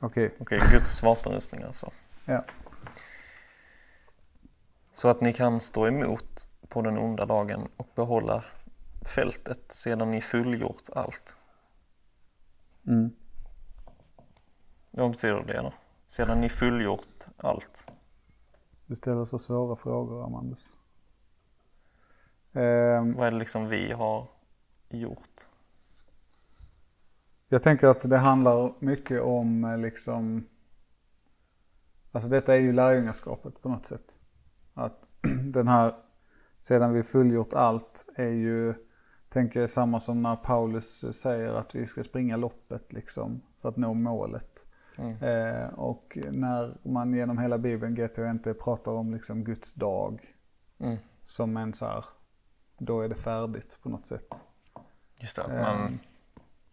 Okej, 0.00 0.34
Okej, 0.40 0.58
Guds 0.72 1.02
vapenrustning 1.02 1.62
alltså. 1.62 1.92
ja. 2.24 2.44
Så 4.92 5.08
att 5.08 5.20
ni 5.20 5.32
kan 5.32 5.60
stå 5.60 5.86
emot 5.86 6.48
på 6.68 6.82
den 6.82 6.98
onda 6.98 7.26
dagen 7.26 7.68
och 7.76 7.88
behålla 7.94 8.44
fältet 9.14 9.72
sedan 9.72 10.10
ni 10.10 10.20
fullgjort 10.20 10.88
allt. 10.92 11.38
Mm. 12.86 13.10
Vad 14.90 15.10
betyder 15.10 15.44
det 15.46 15.62
då? 15.62 15.72
Sedan 16.06 16.40
ni 16.40 16.48
fullgjort 16.48 17.26
allt. 17.36 17.90
Du 18.86 18.94
ställer 18.94 19.24
så 19.24 19.38
svåra 19.38 19.76
frågor, 19.76 20.24
Amandus. 20.24 20.76
Ehm, 22.52 23.14
Vad 23.14 23.26
är 23.26 23.30
det 23.30 23.38
liksom 23.38 23.68
vi 23.68 23.92
har 23.92 24.28
gjort? 24.88 25.46
Jag 27.48 27.62
tänker 27.62 27.86
att 27.86 28.10
det 28.10 28.16
handlar 28.16 28.74
mycket 28.78 29.22
om 29.22 29.64
eh, 29.64 29.78
liksom, 29.78 30.46
alltså 32.12 32.28
detta 32.28 32.54
är 32.54 32.58
ju 32.58 32.72
lärjungaskapet 32.72 33.62
på 33.62 33.68
något 33.68 33.86
sätt. 33.86 34.18
Att 34.74 35.08
den 35.44 35.68
här, 35.68 35.94
sedan 36.60 36.92
vi 36.92 37.02
fullgjort 37.02 37.52
allt, 37.52 38.06
är 38.14 38.32
ju, 38.32 38.74
tänker 39.28 39.60
jag 39.60 39.70
samma 39.70 40.00
som 40.00 40.22
när 40.22 40.36
Paulus 40.36 41.04
säger 41.20 41.52
att 41.52 41.74
vi 41.74 41.86
ska 41.86 42.02
springa 42.02 42.36
loppet 42.36 42.92
liksom 42.92 43.42
för 43.56 43.68
att 43.68 43.76
nå 43.76 43.94
målet. 43.94 44.55
Mm. 44.98 45.22
Eh, 45.22 45.68
och 45.68 46.18
när 46.32 46.78
man 46.88 47.14
genom 47.14 47.38
hela 47.38 47.58
bibeln, 47.58 47.94
GT 47.94 48.18
och 48.18 48.34
NT, 48.34 48.54
pratar 48.54 48.92
om 48.92 49.12
liksom 49.14 49.44
Guds 49.44 49.72
dag 49.72 50.32
Mm. 50.80 50.96
som 51.24 51.56
en 51.56 51.74
så 51.74 51.86
här, 51.86 52.04
då 52.78 53.00
är 53.00 53.08
det 53.08 53.14
färdigt 53.14 53.78
på 53.82 53.88
något 53.88 54.06
sätt. 54.06 54.28
Just 55.20 55.36
det, 55.36 55.42
Ehm. 55.42 55.60
man, 55.60 55.98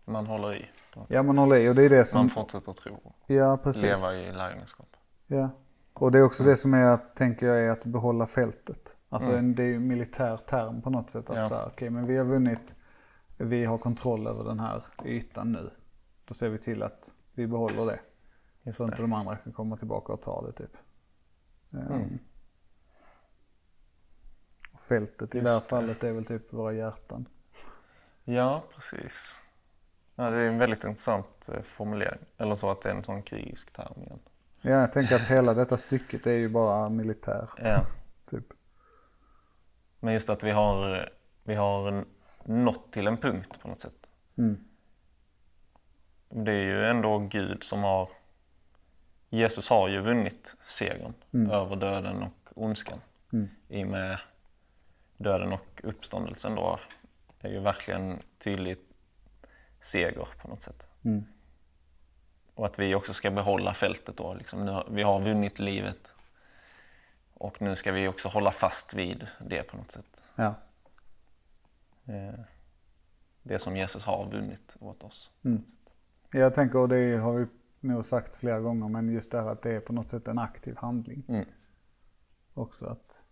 man 0.05 0.25
håller 0.27 0.53
i. 0.55 0.65
Ja 1.07 1.23
man 1.23 1.37
håller 1.37 1.55
i 1.55 1.69
och 1.69 1.75
det 1.75 1.83
är 1.83 1.89
det 1.89 2.05
som, 2.05 2.19
Man 2.21 2.29
fortsätter 2.29 2.73
tro. 2.73 3.13
ja 3.27 3.59
precis. 3.63 3.83
Leva 3.83 4.21
i 4.21 4.31
lärjungaskap. 4.31 4.87
Ja. 5.27 5.49
Och 5.93 6.11
det 6.11 6.19
är 6.19 6.23
också 6.23 6.43
det 6.43 6.55
som 6.55 6.73
är, 6.73 6.83
att, 6.85 7.15
tänker 7.15 7.47
jag, 7.47 7.61
är 7.61 7.69
att 7.71 7.85
behålla 7.85 8.25
fältet. 8.25 8.95
Alltså 9.09 9.29
Mm. 9.31 9.45
en, 9.45 9.55
det 9.55 9.63
är 9.63 9.67
ju 9.67 9.75
en 9.75 9.87
militär 9.87 10.37
term 10.37 10.81
på 10.81 10.89
något 10.89 11.09
sätt. 11.09 11.29
Att 11.29 11.35
Ja. 11.37 11.45
så 11.45 11.55
här, 11.55 11.65
okej 11.67 11.89
men 11.89 12.05
vi 12.07 12.17
har 12.17 12.25
vunnit, 12.25 12.75
vi 13.37 13.65
har 13.65 13.77
kontroll 13.77 14.27
över 14.27 14.43
den 14.43 14.59
här 14.59 14.83
ytan 15.05 15.51
nu. 15.51 15.71
Då 16.25 16.33
ser 16.33 16.49
vi 16.49 16.57
till 16.57 16.83
att 16.83 17.13
vi 17.33 17.47
behåller 17.47 17.85
det. 17.85 17.99
Just 18.63 18.77
så 18.77 18.85
det. 18.85 18.91
inte 18.91 19.01
de 19.01 19.13
andra 19.13 19.35
kan 19.35 19.53
komma 19.53 19.77
tillbaka 19.77 20.13
och 20.13 20.21
ta 20.21 20.41
det 20.47 20.51
typ. 20.51 20.77
Ehm, 21.73 21.79
Mm. 21.91 22.19
Och 24.73 24.79
fältet 24.79 25.35
i 25.35 25.37
Just 25.37 25.45
det 25.45 25.51
här 25.51 25.59
fallet 25.59 26.03
är 26.03 26.11
väl 26.11 26.25
typ 26.25 26.53
våra 26.53 26.73
hjärtan. 26.73 27.25
Ja, 28.23 28.63
precis. 28.75 29.39
Ja, 30.15 30.29
det 30.29 30.37
är 30.37 30.47
en 30.47 30.57
väldigt 30.57 30.83
intressant 30.83 31.49
eh, 31.53 31.61
formulering. 31.61 32.19
Eller 32.37 32.55
så 32.55 32.71
att 32.71 32.81
det 32.81 32.89
är 32.89 32.95
en 32.95 33.01
sån 33.03 33.23
krigisk 33.23 33.71
term 33.73 34.01
igen. 34.01 34.19
Ja, 34.61 34.71
jag 34.71 34.93
tänker 34.93 35.15
att 35.15 35.21
hela 35.27 35.53
detta 35.53 35.77
stycket 35.77 36.27
är 36.27 36.33
ju 36.33 36.49
bara 36.49 36.89
militär. 36.89 37.49
Ja. 37.63 37.81
Typ. 38.25 38.45
Men 39.99 40.13
just 40.13 40.29
att 40.29 40.43
vi 40.43 40.51
har, 40.51 41.09
vi 41.43 41.55
har 41.55 42.05
nått 42.43 42.91
till 42.93 43.07
en 43.07 43.17
punkt 43.17 43.59
på 43.61 43.67
något 43.67 43.81
sätt. 43.81 44.09
Mm. 44.37 44.63
Det 46.29 46.51
är 46.51 46.63
ju 46.63 46.83
ändå 46.85 47.19
Gud 47.19 47.63
som 47.63 47.83
har... 47.83 48.09
Jesus 49.33 49.69
har 49.69 49.87
ju 49.87 50.01
vunnit 50.01 50.55
segern 50.67 51.13
över 51.51 51.75
döden 51.75 52.23
och 52.23 52.51
ondskan. 52.55 53.01
Mm. 53.33 53.49
I 53.67 53.83
och 53.83 53.87
med 53.87 54.19
döden 55.17 55.53
och 55.53 55.81
uppståndelsen 55.83 56.55
då 56.55 56.79
är 57.39 57.49
ju 57.49 57.59
verkligen 57.59 58.19
tydlig 58.37 58.77
seger 59.79 60.27
på 60.41 60.47
något 60.47 60.61
sätt. 60.61 60.87
Mm. 61.05 61.23
Och 62.53 62.65
att 62.65 62.79
vi 62.79 62.95
också 62.95 63.13
ska 63.13 63.31
behålla 63.31 63.73
fältet 63.73 64.17
då. 64.17 64.33
Liksom, 64.33 64.65
nu 64.65 64.71
har, 64.71 64.87
vi 64.91 65.01
har 65.03 65.21
vunnit 65.21 65.59
livet. 65.59 66.15
Och 67.33 67.61
nu 67.61 67.75
ska 67.75 67.91
vi 67.91 68.07
också 68.07 68.29
hålla 68.29 68.51
fast 68.51 68.93
vid 68.93 69.27
det 69.39 69.63
på 69.63 69.77
något 69.77 69.91
sätt. 69.91 70.23
Ja. 70.35 70.55
Eh, 72.05 72.39
Det 73.43 73.59
som 73.59 73.77
Jesus 73.77 74.05
har 74.05 74.29
vunnit 74.29 74.77
åt 74.79 75.03
oss. 75.03 75.31
Jag 76.31 76.55
tänker, 76.55 76.79
och 76.79 76.89
det 76.89 77.17
har 77.17 77.33
vi 77.33 77.47
nog 77.83 78.05
sagt 78.05 78.35
flera 78.35 78.59
gånger, 78.59 78.87
men 78.87 79.09
just 79.09 79.31
det 79.31 79.41
här 79.41 79.47
att 79.47 79.61
det 79.61 79.71
är 79.71 79.79
på 79.79 79.93
något 79.93 80.09
sätt 80.09 80.27
en 80.27 80.39
aktiv 80.39 80.75
handling. 80.77 81.25
Mm. 81.27 81.45
Också 82.53 82.85
att 82.85 83.23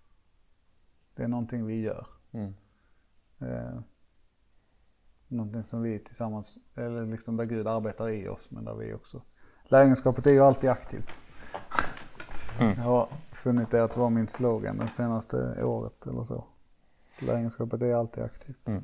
det 1.16 1.24
är 1.24 1.28
någonting 1.28 1.66
vi 1.66 1.82
gör. 1.82 2.08
Mm. 2.32 2.54
Eh, 3.40 3.80
någonting 5.28 5.64
som 5.64 5.82
vi 5.82 6.00
tillsammans, 6.00 6.58
eller 6.76 7.06
liksom 7.06 7.38
där 7.38 7.46
Gud 7.46 7.68
arbetar 7.68 8.10
i 8.10 8.28
oss, 8.28 8.52
men 8.52 8.66
där 8.66 8.76
vi 8.76 8.94
också. 8.94 9.22
Lärjungaskapet 9.64 10.28
är 10.28 10.32
ju 10.32 10.40
alltid 10.40 10.70
aktivt. 10.70 11.24
Mm. 12.60 12.78
Jag 12.78 12.84
har 12.84 13.10
funnit 13.32 13.72
det 13.72 13.84
att 13.84 13.98
vara 13.98 14.10
min 14.10 14.28
slogan 14.28 14.78
det 14.78 14.88
senaste 14.88 15.64
året 15.64 16.08
eller 16.08 16.24
så. 16.24 16.46
Lärjungaskapet 17.22 17.82
är 17.82 17.96
alltid 17.96 18.24
aktivt. 18.24 18.66
Det. 18.66 18.82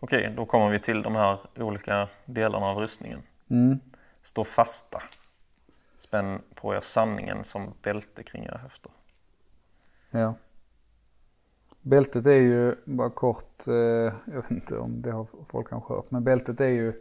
Okej, 0.00 0.34
då 0.36 0.46
kommer 0.46 0.68
vi 0.68 0.78
till 0.78 1.02
de 1.02 1.16
här 1.16 1.38
olika 1.56 2.08
delarna 2.24 2.66
av 2.66 2.78
rustningen. 2.78 3.22
Mm. 3.50 3.78
Stå 4.22 4.44
fasta. 4.44 5.02
Spänn 5.98 6.42
på 6.54 6.74
er 6.74 6.80
sanningen 6.80 7.44
som 7.44 7.74
bälte 7.82 8.22
kring 8.22 8.44
era 8.44 8.58
höfter. 8.58 8.92
Ja. 10.10 10.34
Bältet 11.82 12.26
är 12.26 12.40
ju, 12.40 12.74
bara 12.84 13.10
kort, 13.10 13.68
eh, 13.68 13.74
jag 13.74 14.34
vet 14.42 14.50
inte 14.50 14.78
om 14.78 15.02
det 15.02 15.10
har 15.10 15.44
folk 15.44 15.68
kanske 15.68 15.94
hört, 15.94 16.10
men 16.10 16.24
bältet 16.24 16.60
är 16.60 16.68
ju 16.68 16.92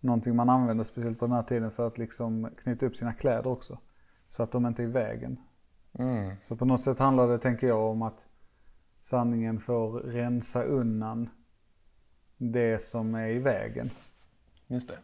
någonting 0.00 0.36
man 0.36 0.48
använder 0.48 0.84
speciellt 0.84 1.18
på 1.18 1.26
den 1.26 1.34
här 1.34 1.42
tiden 1.42 1.70
för 1.70 1.86
att 1.86 1.98
liksom 1.98 2.50
knyta 2.58 2.86
upp 2.86 2.96
sina 2.96 3.12
kläder 3.12 3.50
också. 3.50 3.78
Så 4.28 4.42
att 4.42 4.52
de 4.52 4.66
inte 4.66 4.82
är 4.82 4.86
i 4.86 4.90
vägen. 4.90 5.40
Mm. 5.98 6.36
Så 6.42 6.56
på 6.56 6.64
något 6.64 6.82
sätt 6.82 6.98
handlar 6.98 7.28
det, 7.28 7.38
tänker 7.38 7.66
jag, 7.66 7.80
om 7.80 8.02
att 8.02 8.26
sanningen 9.00 9.60
får 9.60 10.00
rensa 10.00 10.62
undan 10.62 11.30
det 12.36 12.78
som 12.78 13.14
är 13.14 13.28
i 13.28 13.38
vägen. 13.38 13.90
Just 14.66 14.88
det. 14.88 14.98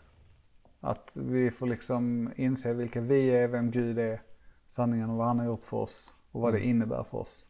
Att 0.80 1.16
vi 1.16 1.50
får 1.50 1.66
liksom 1.66 2.32
inse 2.36 2.74
vilka 2.74 3.00
vi 3.00 3.28
är, 3.36 3.48
vem 3.48 3.70
Gud 3.70 3.98
är, 3.98 4.22
sanningen 4.68 5.10
och 5.10 5.16
vad 5.16 5.26
han 5.26 5.38
har 5.38 5.46
gjort 5.46 5.62
för 5.64 5.76
oss 5.76 6.14
och 6.32 6.40
vad 6.40 6.52
det 6.52 6.60
innebär 6.60 7.04
för 7.04 7.18
oss. 7.18 7.46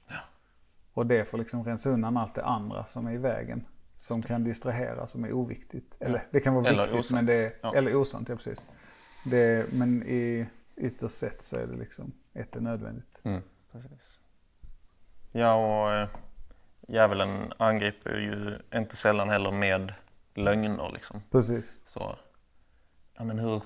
Och 0.92 1.06
det 1.06 1.24
får 1.24 1.38
liksom 1.38 1.64
rensa 1.64 1.90
undan 1.90 2.16
allt 2.16 2.34
det 2.34 2.44
andra 2.44 2.84
som 2.84 3.06
är 3.06 3.12
i 3.12 3.16
vägen. 3.18 3.66
Som 3.94 4.22
kan 4.22 4.44
distrahera, 4.44 5.06
som 5.06 5.24
är 5.24 5.32
oviktigt. 5.32 5.96
Eller 6.00 6.22
det 6.30 6.40
kan 6.40 6.54
vara 6.54 6.66
Eller 6.68 6.82
viktigt, 6.82 7.00
osant. 7.00 7.16
men 7.16 7.26
det 7.26 7.44
är, 7.46 7.52
Ja. 7.62 7.74
eller 7.74 7.94
osant, 7.96 8.28
ja 8.28 8.36
precis. 8.36 8.66
Det, 9.24 9.72
men 9.72 10.02
i 10.02 10.46
ytterst 10.76 11.18
sett 11.18 11.42
så 11.42 11.56
är 11.56 11.66
det 11.66 11.76
liksom, 11.76 12.12
ett 12.34 12.56
är 12.56 12.60
nödvändigt. 12.60 13.18
Mm. 13.22 13.42
Precis. 13.72 14.20
Ja, 15.32 15.54
och 15.54 15.92
eh, 15.94 16.08
djävulen 16.88 17.52
angriper 17.56 18.10
ju 18.16 18.58
inte 18.78 18.96
sällan 18.96 19.30
heller 19.30 19.50
med 19.50 19.94
lögner 20.34 20.90
liksom. 20.92 21.22
Precis. 21.30 21.82
Så, 21.86 22.18
ja 23.14 23.24
men 23.24 23.38
hur, 23.38 23.62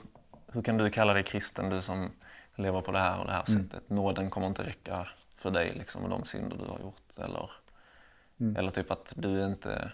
hur 0.52 0.62
kan 0.62 0.79
du 0.79 0.90
kalla 0.90 1.14
dig 1.14 1.22
kristen, 1.22 1.70
du 1.70 1.83
som 1.83 2.11
lever 2.55 2.81
på 2.81 2.92
det 2.92 2.98
här 2.98 3.18
och 3.18 3.26
det 3.26 3.33
här 3.33 3.44
sättet? 3.44 3.90
Nåden 3.90 4.31
kommer 4.31 4.46
inte 4.46 4.64
räcka 4.64 5.09
för 5.37 5.50
dig 5.50 5.74
liksom 5.74 6.02
och 6.05 6.11
de 6.11 6.24
synder 6.24 6.57
du 6.57 6.64
har 6.64 6.79
gjort. 6.79 7.18
Eller, 7.18 7.50
eller 8.59 8.70
typ 8.70 8.90
att 8.90 9.12
du 9.16 9.42
är 9.42 9.46
inte 9.46 9.92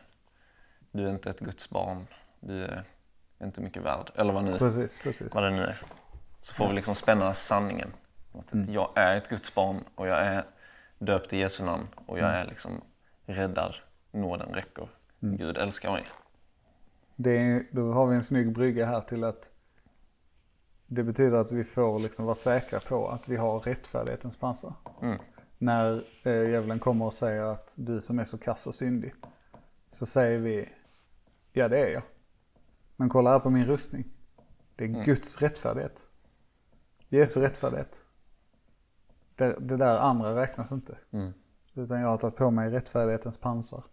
du 0.92 1.06
är 1.06 1.10
inte 1.10 1.30
ett 1.30 1.40
Guds 1.40 1.70
barn. 1.70 2.06
Du 2.40 2.64
är 2.64 2.84
inte 3.42 3.60
mycket 3.60 3.82
värd. 3.82 4.10
Eller 4.14 4.32
vad, 4.32 4.44
nu, 4.44 4.58
Precis, 4.58 5.02
precis. 5.04 5.34
vad 5.34 5.44
det 5.44 5.50
nu 5.50 5.62
är. 5.62 5.82
Så 6.40 6.54
får 6.54 6.68
vi 6.68 6.74
liksom 6.74 6.94
spänna 6.94 7.34
sanningen. 7.34 7.92
Att 8.32 8.68
Jag 8.68 8.92
är 8.96 9.16
ett 9.16 9.28
Guds 9.28 9.54
barn 9.54 9.84
och 9.94 10.06
jag 10.08 10.18
är 10.18 10.44
döpt 10.98 11.32
i 11.32 11.38
Jesu 11.38 11.64
namn 11.64 11.86
och 12.06 12.18
jag 12.18 12.30
är 12.30 12.44
liksom 12.44 12.80
räddad. 13.32 13.74
Nåden 14.10 14.54
räcker. 14.54 14.88
Gud 15.20 15.56
älskar 15.56 15.92
mig. 15.92 16.04
Det 17.16 17.38
är, 17.38 17.66
då 17.70 17.92
har 17.92 18.06
vi 18.06 18.14
en 18.14 18.22
snygg 18.22 18.52
brygga 18.52 18.86
här 18.86 19.00
till 19.00 19.24
att 19.24 19.50
det 20.86 21.02
betyder 21.02 21.36
att 21.36 21.52
vi 21.52 21.64
får 21.64 21.98
liksom 21.98 22.24
vara 22.24 22.34
säkra 22.34 22.80
på 22.80 23.08
att 23.08 23.28
vi 23.28 23.36
har 23.36 23.60
rättfärdighetens 23.60 24.36
pansar. 24.36 24.74
Mm. 25.02 25.18
När 25.58 26.04
eh, 26.22 26.50
djävulen 26.50 26.78
kommer 26.78 27.04
och 27.04 27.12
säger 27.12 27.42
att 27.42 27.74
du 27.76 28.00
som 28.00 28.18
är 28.18 28.24
så 28.24 28.38
kass 28.38 28.66
och 28.66 28.74
syndig. 28.74 29.14
Så 29.90 30.06
säger 30.06 30.38
vi, 30.38 30.68
ja 31.52 31.68
det 31.68 31.78
är 31.78 31.90
jag. 31.90 32.02
Men 32.96 33.08
kolla 33.08 33.30
här 33.30 33.38
på 33.38 33.50
min 33.50 33.66
rustning. 33.66 34.04
Det 34.76 34.84
är 34.84 35.04
Guds 35.04 35.42
rättfärdighet. 35.42 36.06
Jesu 37.08 37.40
rättfärdighet. 37.40 38.04
Det, 39.34 39.56
det 39.60 39.76
där 39.76 39.98
andra 39.98 40.36
räknas 40.36 40.72
inte. 40.72 40.98
Mm. 41.10 41.32
Utan 41.74 42.00
jag 42.00 42.08
har 42.08 42.18
tagit 42.18 42.36
på 42.36 42.50
mig 42.50 42.70
rättfärdighetens 42.70 43.38
pansar. 43.38 43.84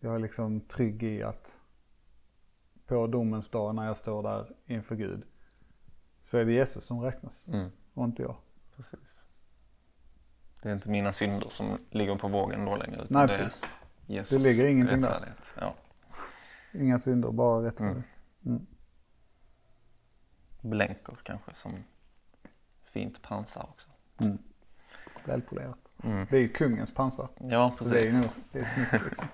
Jag 0.00 0.14
är 0.14 0.18
liksom 0.18 0.60
trygg 0.60 1.02
i 1.02 1.22
att 1.22 1.60
på 2.86 3.06
domens 3.06 3.48
dag 3.48 3.74
när 3.74 3.86
jag 3.86 3.96
står 3.96 4.22
där 4.22 4.56
inför 4.66 4.96
Gud 4.96 5.22
så 6.20 6.38
är 6.38 6.44
det 6.44 6.52
Jesus 6.52 6.84
som 6.84 7.00
räknas 7.00 7.48
Mm. 7.48 7.70
och 7.94 8.04
inte 8.04 8.22
jag. 8.22 8.36
Precis. 8.76 9.16
Det 10.62 10.68
är 10.68 10.72
inte 10.72 10.88
mina 10.90 11.12
synder 11.12 11.48
som 11.48 11.78
ligger 11.90 12.16
på 12.16 12.28
vågen 12.28 12.64
då 12.64 12.76
längre. 12.76 13.02
Utan 13.02 13.06
Nej, 13.18 13.26
det 13.26 13.44
precis. 13.44 13.62
är 13.62 14.14
Jesus 14.14 14.42
Det 14.42 14.48
ligger 14.48 14.66
ingenting 14.66 15.00
där. 15.00 15.34
Ja. 15.60 15.74
Inga 16.72 16.98
synder, 16.98 17.30
bara 17.32 17.66
rättfärdighet. 17.66 18.22
Blänker 20.62 21.14
kanske 21.22 21.54
som 21.54 21.84
fint 22.84 23.22
pansar 23.22 23.62
också. 23.70 23.88
Välpolerat. 25.26 25.89
Mm. 26.04 26.26
Det 26.30 26.36
är 26.36 26.40
ju 26.40 26.48
kungens 26.48 26.94
pansar. 26.94 27.28
Ja, 27.38 27.74
Så 27.78 27.84
det 27.84 28.00
är 28.00 28.04
ju 28.04 28.10
precis. 28.10 28.22
nog, 28.36 28.44
det 28.52 28.58
är 28.58 28.64
snyggt 28.64 29.04
liksom. 29.04 29.26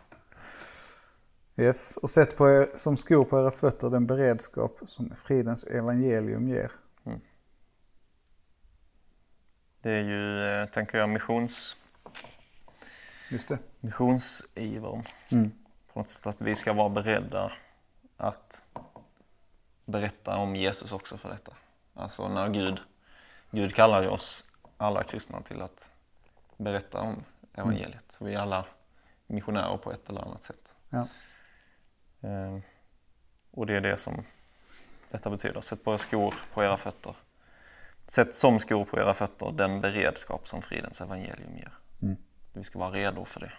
Yes, 1.56 1.96
och 1.96 2.10
sätt 2.10 2.36
på 2.36 2.48
er 2.50 2.68
som 2.74 2.96
skor 2.96 3.24
på 3.24 3.38
era 3.40 3.50
fötter 3.50 3.90
den 3.90 4.06
beredskap 4.06 4.78
som 4.86 5.12
fridens 5.16 5.64
evangelium 5.64 6.48
ger. 6.48 6.70
Det 9.82 9.90
är 9.90 10.02
ju, 10.02 10.42
eh, 10.44 10.66
tänker 10.68 10.98
jag, 10.98 11.08
missions, 11.08 11.76
Just 13.30 13.48
det. 13.48 13.58
missionsivern. 13.80 15.02
Mm. 15.32 15.50
På 15.92 15.98
något 16.00 16.08
sätt 16.08 16.26
att 16.26 16.40
vi 16.40 16.54
ska 16.54 16.72
vara 16.72 16.88
beredda 16.88 17.52
att 18.16 18.64
berätta 19.84 20.36
om 20.36 20.56
Jesus 20.56 20.92
också 20.92 21.16
för 21.16 21.28
detta. 21.28 21.52
Alltså 21.94 22.28
när 22.28 22.48
Gud, 22.48 22.80
Gud 23.50 23.74
kallar 23.74 24.08
oss 24.08 24.44
alla 24.76 25.02
kristna 25.02 25.40
till 25.42 25.62
att 25.62 25.92
berätta 26.56 27.00
om 27.00 27.24
evangeliet. 27.54 28.12
Så 28.12 28.24
vi 28.24 28.34
är 28.34 28.38
alla 28.38 28.66
missionärer 29.26 29.76
på 29.76 29.92
ett 29.92 30.08
eller 30.08 30.20
annat 30.20 30.42
sätt. 30.42 30.76
Ja. 30.90 31.08
Eh, 32.20 32.58
och 33.50 33.66
det 33.66 33.76
är 33.76 33.80
det 33.80 33.96
som 33.96 34.24
detta 35.10 35.30
betyder. 35.30 35.60
Sätt 35.60 35.86
er 35.86 35.96
skor 35.96 36.34
på 36.54 36.62
era 36.62 36.76
fötter. 36.76 37.16
Sätt 38.06 38.34
som 38.34 38.60
skor 38.60 38.84
på 38.84 38.98
era 38.98 39.14
fötter 39.14 39.52
den 39.52 39.80
beredskap 39.80 40.48
som 40.48 40.62
fridens 40.62 41.00
evangelium 41.00 41.56
ger. 41.56 41.72
Mm. 42.02 42.16
Vi 42.52 42.64
ska 42.64 42.78
vara 42.78 42.90
redo 42.90 43.24
för 43.24 43.40
det. 43.40 43.52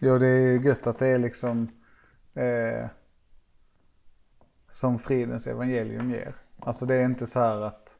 Jo, 0.00 0.18
det 0.18 0.26
är 0.26 0.60
gött 0.60 0.86
att 0.86 0.98
det 0.98 1.06
är 1.06 1.18
liksom 1.18 1.80
eh, 2.34 2.88
som 4.68 4.98
fridens 4.98 5.46
evangelium 5.46 6.10
ger. 6.10 6.34
Alltså 6.60 6.86
det 6.86 6.94
är 6.94 7.04
inte 7.04 7.26
så 7.26 7.40
här 7.40 7.60
att 7.60 7.96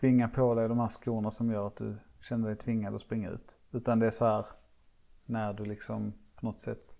tvinga 0.00 0.28
på 0.28 0.54
dig 0.54 0.68
de 0.68 0.78
här 0.78 0.88
skorna 0.88 1.30
som 1.30 1.50
gör 1.50 1.66
att 1.66 1.76
du 1.76 1.96
känner 2.20 2.48
dig 2.48 2.56
tvingad 2.56 2.94
att 2.94 3.00
springa 3.00 3.30
ut. 3.30 3.56
Utan 3.72 3.98
det 3.98 4.06
är 4.06 4.10
så 4.10 4.26
här 4.26 4.46
när 5.24 5.52
du 5.52 5.64
liksom 5.64 6.12
på 6.34 6.46
något 6.46 6.60
sätt 6.60 6.96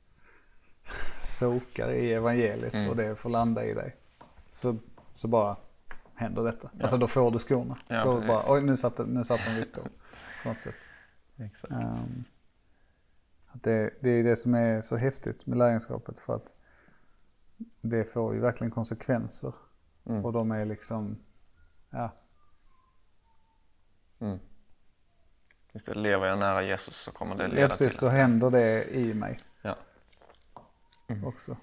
sokar 1.20 1.90
i 1.90 2.12
evangeliet 2.12 2.74
Mm. 2.74 2.90
och 2.90 2.96
det 2.96 3.16
får 3.16 3.30
landa 3.30 3.64
i 3.64 3.74
dig. 3.74 3.96
Så, 4.50 4.76
så 5.12 5.28
bara 5.28 5.56
händer 6.14 6.44
detta. 6.44 6.70
Alltså 6.80 6.96
då 6.96 7.06
får 7.06 7.30
du 7.30 7.38
skorna. 7.38 7.78
Ja, 7.88 8.04
då 8.04 8.20
bara, 8.20 8.42
oj 8.48 8.62
nu 8.62 8.76
satt, 8.76 9.08
nu 9.08 9.24
satt 9.24 9.40
de 9.46 9.54
visst 9.54 9.72
på. 9.72 9.80
På 10.42 10.48
något 10.48 10.58
sätt. 10.58 10.74
Exakt. 11.36 11.72
Att 13.52 13.62
det, 13.62 13.90
det 14.00 14.10
är 14.10 14.24
det 14.24 14.36
som 14.36 14.54
är 14.54 14.80
så 14.80 14.96
häftigt 14.96 15.46
med 15.46 15.58
lärjungaskapet 15.58 16.20
för 16.20 16.34
att 16.36 16.52
det 17.80 18.04
får 18.04 18.34
ju 18.34 18.40
verkligen 18.40 18.70
konsekvenser. 18.70 19.54
Mm. 20.06 20.24
Och 20.24 20.32
de 20.32 20.50
är 20.50 20.64
liksom, 20.64 21.18
ja, 21.90 22.10
Mm. 24.24 24.38
Just 25.74 25.86
det, 25.86 25.94
lever 25.94 26.26
jag 26.26 26.38
nära 26.38 26.62
Jesus 26.62 26.96
så 26.96 27.12
kommer 27.12 27.36
det 27.36 27.42
ja 27.42 27.48
leda 27.48 27.68
precis, 27.68 27.92
till 27.92 28.00
då 28.00 28.06
att... 28.06 28.12
händer 28.12 28.50
det 28.50 28.84
i 28.84 29.14
mig 29.14 29.40
Ja. 29.62 29.76
också. 31.24 31.56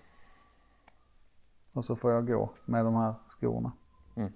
Och 1.75 1.85
så 1.85 1.95
får 1.95 2.11
jag 2.11 2.27
gå 2.27 2.53
med 2.65 2.85
de 2.85 2.95
här 2.95 3.13
skorna. 3.27 3.71
Mm. 4.15 4.33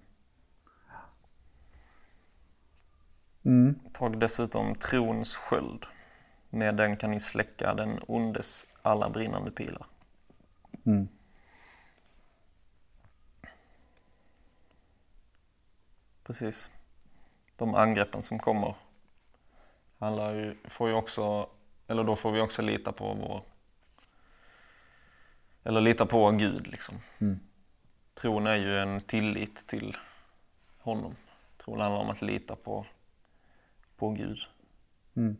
Mm, 3.45 3.79
Tag 3.93 4.19
dessutom 4.19 4.75
trons 4.75 5.35
sköld. 5.35 5.85
Med 6.49 6.75
den 6.75 6.97
kan 6.97 7.11
ni 7.11 7.19
släcka 7.19 7.73
den 7.73 7.99
ondes 8.07 8.67
alla 8.81 9.09
brinnande 9.09 9.51
pilar. 9.51 9.85
mm, 10.85 11.07
Precis. 16.23 16.69
De 17.55 17.75
angreppen 17.75 18.21
som 18.23 18.39
kommer 18.39 18.75
handlar 19.99 20.33
ju, 20.33 20.55
får 20.63 20.89
ju 20.89 20.95
också, 20.95 21.49
eller 21.87 22.03
då 22.03 22.15
får 22.15 22.31
vi 22.31 22.41
också 22.41 22.61
lita 22.61 22.91
på 22.91 23.13
vår, 23.13 23.43
eller 25.63 25.81
lita 25.81 26.05
på 26.05 26.31
Gud 26.31 26.67
liksom. 26.67 26.95
Mm. 27.19 27.39
Tron 28.13 28.47
är 28.47 28.55
ju 28.55 28.79
en 28.79 28.99
tillit 28.99 29.67
till 29.67 29.97
honom. 30.79 31.15
Tron 31.57 31.81
handlar 31.81 32.01
om 32.01 32.09
att 32.09 32.21
lita 32.21 32.55
på, 32.55 32.85
på 33.97 34.09
Gud. 34.09 34.37
mm, 35.15 35.37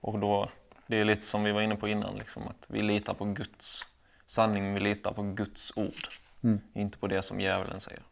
Och 0.00 0.18
då, 0.18 0.50
det 0.86 0.96
är 0.96 1.04
lite 1.04 1.22
som 1.22 1.44
vi 1.44 1.52
var 1.52 1.62
inne 1.62 1.76
på 1.76 1.88
innan, 1.88 2.16
liksom, 2.16 2.48
att 2.48 2.66
vi 2.70 2.82
litar 2.82 3.14
på 3.14 3.24
Guds 3.24 3.86
sanning, 4.26 4.74
vi 4.74 4.80
litar 4.80 5.12
på 5.12 5.22
Guds 5.22 5.76
ord. 5.76 6.08
Mm. 6.42 6.60
Inte 6.74 6.98
på 6.98 7.06
det 7.06 7.22
som 7.22 7.40
djävulen 7.40 7.80
säger. 7.80 8.02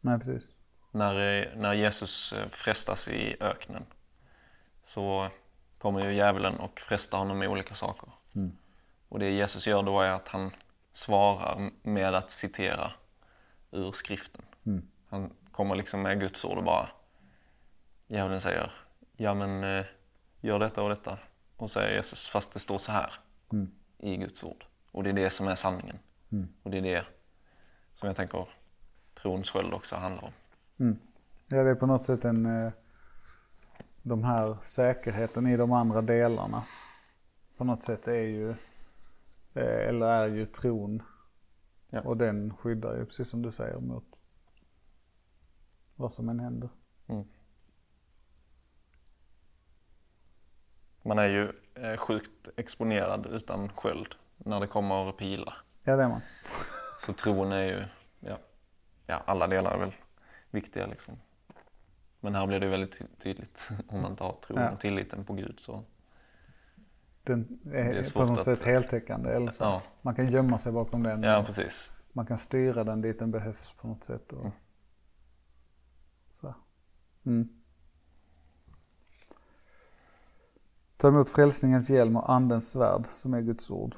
nej 0.00 0.18
precis. 0.18 0.53
När, 0.94 1.42
eh, 1.42 1.56
när 1.56 1.72
Jesus 1.72 2.32
eh, 2.32 2.48
frestas 2.48 3.08
i 3.08 3.36
öknen 3.40 3.86
så 4.84 5.28
kommer 5.78 6.04
ju 6.04 6.14
djävulen 6.14 6.56
och 6.56 6.80
frestar 6.80 7.18
honom 7.18 7.38
med 7.38 7.48
olika 7.48 7.74
saker. 7.74 8.08
Mm. 8.34 8.56
Och 9.08 9.18
det 9.18 9.30
Jesus 9.30 9.66
gör 9.66 9.82
då 9.82 10.00
är 10.00 10.10
att 10.10 10.28
han 10.28 10.50
svarar 10.92 11.70
med 11.82 12.14
att 12.14 12.30
citera 12.30 12.92
ur 13.70 13.92
skriften. 13.92 14.44
Mm. 14.66 14.88
Han 15.08 15.32
kommer 15.52 15.74
liksom 15.74 16.02
med 16.02 16.20
Guds 16.20 16.44
ord 16.44 16.58
och 16.58 16.64
bara 16.64 16.88
Djävulen 18.06 18.40
säger 18.40 18.70
ja 19.16 19.34
men 19.34 19.64
eh, 19.64 19.84
gör 20.40 20.58
detta 20.58 20.82
och 20.82 20.88
detta. 20.88 21.18
Och 21.56 21.70
säger 21.70 21.96
Jesus 21.96 22.28
fast 22.28 22.52
det 22.52 22.58
står 22.58 22.78
så 22.78 22.92
här 22.92 23.14
Mm. 23.52 23.70
i 23.98 24.16
Guds 24.16 24.44
ord. 24.44 24.64
Och 24.90 25.02
det 25.02 25.10
är 25.10 25.14
det 25.14 25.30
som 25.30 25.48
är 25.48 25.54
sanningen. 25.54 25.98
Mm. 26.32 26.48
Och 26.62 26.70
det 26.70 26.78
är 26.78 26.82
det 26.82 27.04
som 27.94 28.06
jag 28.06 28.16
tänker 28.16 28.48
trons 29.14 29.50
sköld 29.50 29.74
också 29.74 29.96
handlar 29.96 30.24
om. 30.24 30.32
Mm. 30.78 30.98
Ja, 31.48 31.62
det 31.62 31.70
är 31.70 31.74
på 31.74 31.86
något 31.86 32.02
sätt 32.02 32.24
en... 32.24 32.46
Eh, 32.46 32.72
de 34.02 34.24
här 34.24 34.56
säkerheten 34.62 35.46
i 35.46 35.56
de 35.56 35.72
andra 35.72 36.02
delarna. 36.02 36.64
På 37.56 37.64
något 37.64 37.82
sätt 37.82 38.08
är 38.08 38.14
ju... 38.14 38.50
Eh, 39.54 39.88
eller 39.88 40.06
är 40.06 40.26
ju 40.26 40.46
tron. 40.46 41.02
Ja. 41.90 42.00
Och 42.00 42.16
den 42.16 42.56
skyddar 42.56 42.96
ju, 42.96 43.04
precis 43.04 43.28
som 43.28 43.42
du 43.42 43.52
säger, 43.52 43.78
mot 43.78 44.04
vad 45.96 46.12
som 46.12 46.28
än 46.28 46.40
händer. 46.40 46.68
Man 51.06 51.18
är 51.18 51.28
ju 51.28 51.52
eh, 51.74 51.96
sjukt 51.96 52.48
exponerad 52.56 53.26
utan 53.26 53.68
sköld 53.68 54.14
när 54.36 54.60
det 54.60 54.66
kommer 54.66 55.12
pilar. 55.12 55.54
Ja, 55.82 55.96
det 55.96 56.02
är 56.02 56.08
man. 56.08 56.20
Så 57.00 57.12
tron 57.12 57.52
är 57.52 57.62
ju, 57.62 57.84
ja, 58.20 58.38
ja 59.06 59.22
alla 59.26 59.46
delar 59.46 59.74
är 59.74 59.78
väl 59.78 59.92
viktiga 60.54 60.86
liksom. 60.86 61.14
Men 62.20 62.34
här 62.34 62.46
blir 62.46 62.60
det 62.60 62.66
väldigt 62.68 62.98
ty- 62.98 63.04
tydligt 63.18 63.68
om 63.88 64.00
man 64.00 64.16
tar 64.16 64.32
tron 64.46 64.58
Ja. 64.60 64.70
och 64.70 64.80
tilliten 64.80 65.24
på 65.24 65.34
Gud. 65.34 65.60
Så, 65.60 65.84
Den 67.22 67.58
är, 67.66 67.74
är 67.74 67.96
på 67.98 68.02
svårt 68.04 68.28
något 68.28 68.38
att- 68.38 68.44
sätt 68.44 68.62
heltäckande. 68.62 69.30
Eller 69.30 69.50
så. 69.50 69.64
ja, 69.64 69.82
Man 70.02 70.14
kan 70.14 70.28
gömma 70.32 70.58
sig 70.58 70.72
bakom 70.72 71.02
den. 71.02 71.22
ja, 71.22 71.42
precis. 71.46 71.90
Man 72.12 72.26
kan 72.26 72.38
styra 72.38 72.84
den 72.84 73.00
dit 73.00 73.18
den 73.18 73.30
behövs 73.30 73.72
på 73.80 73.88
något 73.88 74.04
sätt. 74.04 74.32
Och... 74.32 74.46
Så. 76.32 76.54
Mm. 77.26 77.48
Ta 80.96 81.08
emot 81.08 81.28
frälsningens 81.28 81.90
hjälm 81.90 82.16
och 82.16 82.30
andens 82.32 82.70
svärd 82.70 83.06
som 83.06 83.34
är 83.34 83.40
Guds 83.40 83.70
ord. 83.70 83.94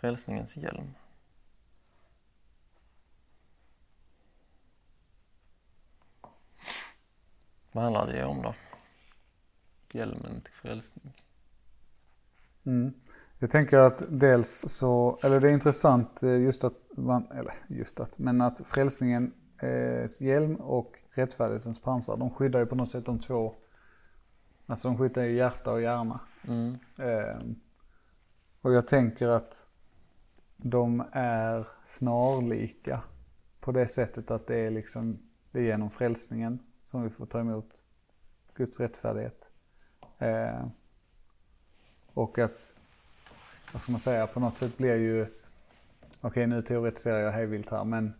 Frälsningens 0.00 0.56
hjälm. 0.56 0.94
Vad 7.72 7.84
handlar 7.84 8.06
det 8.06 8.24
om 8.24 8.42
då? 8.42 8.54
Hjälmen 9.92 10.40
till 10.40 10.52
frälsning. 10.52 11.12
Mm. 12.66 12.94
Jag 13.38 13.50
tänker 13.50 13.78
att 13.78 14.02
dels 14.08 14.64
så, 14.68 15.18
eller 15.24 15.40
det 15.40 15.48
är 15.48 15.52
intressant 15.52 16.22
eh, 16.22 16.40
just 16.40 16.64
att 16.64 16.74
man, 16.96 17.30
eller 17.30 17.54
just 17.68 18.00
att, 18.00 18.18
men 18.18 18.40
att 18.40 18.66
frälsningen, 18.66 19.34
eh, 19.62 20.10
hjälm 20.20 20.56
och 20.56 20.98
rättfärdighetens 21.10 21.80
pansar, 21.80 22.16
de 22.16 22.30
skyddar 22.30 22.60
ju 22.60 22.66
på 22.66 22.74
något 22.74 22.90
sätt 22.90 23.06
de 23.06 23.20
två, 23.20 23.54
alltså 24.66 24.88
de 24.88 24.98
skyddar 24.98 25.22
ju 25.22 25.36
hjärta 25.36 25.72
och 25.72 25.82
hjärna. 25.82 26.20
Mm. 26.48 26.78
Eh, 26.98 27.38
och 28.60 28.72
jag 28.72 28.86
tänker 28.86 29.28
att 29.28 29.67
de 30.62 31.04
är 31.12 31.68
snarlika 31.84 33.02
på 33.60 33.72
det 33.72 33.86
sättet 33.86 34.30
att 34.30 34.46
det 34.46 34.56
är 34.56 34.70
liksom, 34.70 35.18
det 35.50 35.58
är 35.58 35.64
genom 35.64 35.90
frälsningen 35.90 36.58
som 36.84 37.02
vi 37.02 37.10
får 37.10 37.26
ta 37.26 37.40
emot 37.40 37.84
Guds 38.54 38.80
rättfärdighet. 38.80 39.50
Eh, 40.18 40.66
och 42.14 42.38
att, 42.38 42.74
vad 43.72 43.82
ska 43.82 43.92
man 43.92 44.00
säga, 44.00 44.26
på 44.26 44.40
något 44.40 44.56
sätt 44.56 44.76
blir 44.76 44.96
ju, 44.96 45.22
okej 45.22 45.36
okay, 46.20 46.46
nu 46.46 46.62
teoretiserar 46.62 47.18
jag 47.18 47.32
hejvilt 47.32 47.70
här, 47.70 47.84
men 47.84 48.14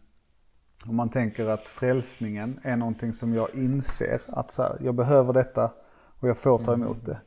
om 0.87 0.97
man 0.97 1.09
tänker 1.09 1.47
att 1.47 1.69
frälsningen 1.69 2.61
är 2.63 2.77
någonting 2.77 3.13
som 3.13 3.35
jag 3.35 3.55
inser 3.55 4.21
att 4.27 4.53
så 4.53 4.63
här, 4.63 4.77
jag 4.81 4.95
behöver 4.95 5.33
detta 5.33 5.73
och 6.21 6.29
jag 6.29 6.39
får 6.39 6.65
ta 6.65 6.75
emot 6.75 6.99
det. 7.05 7.21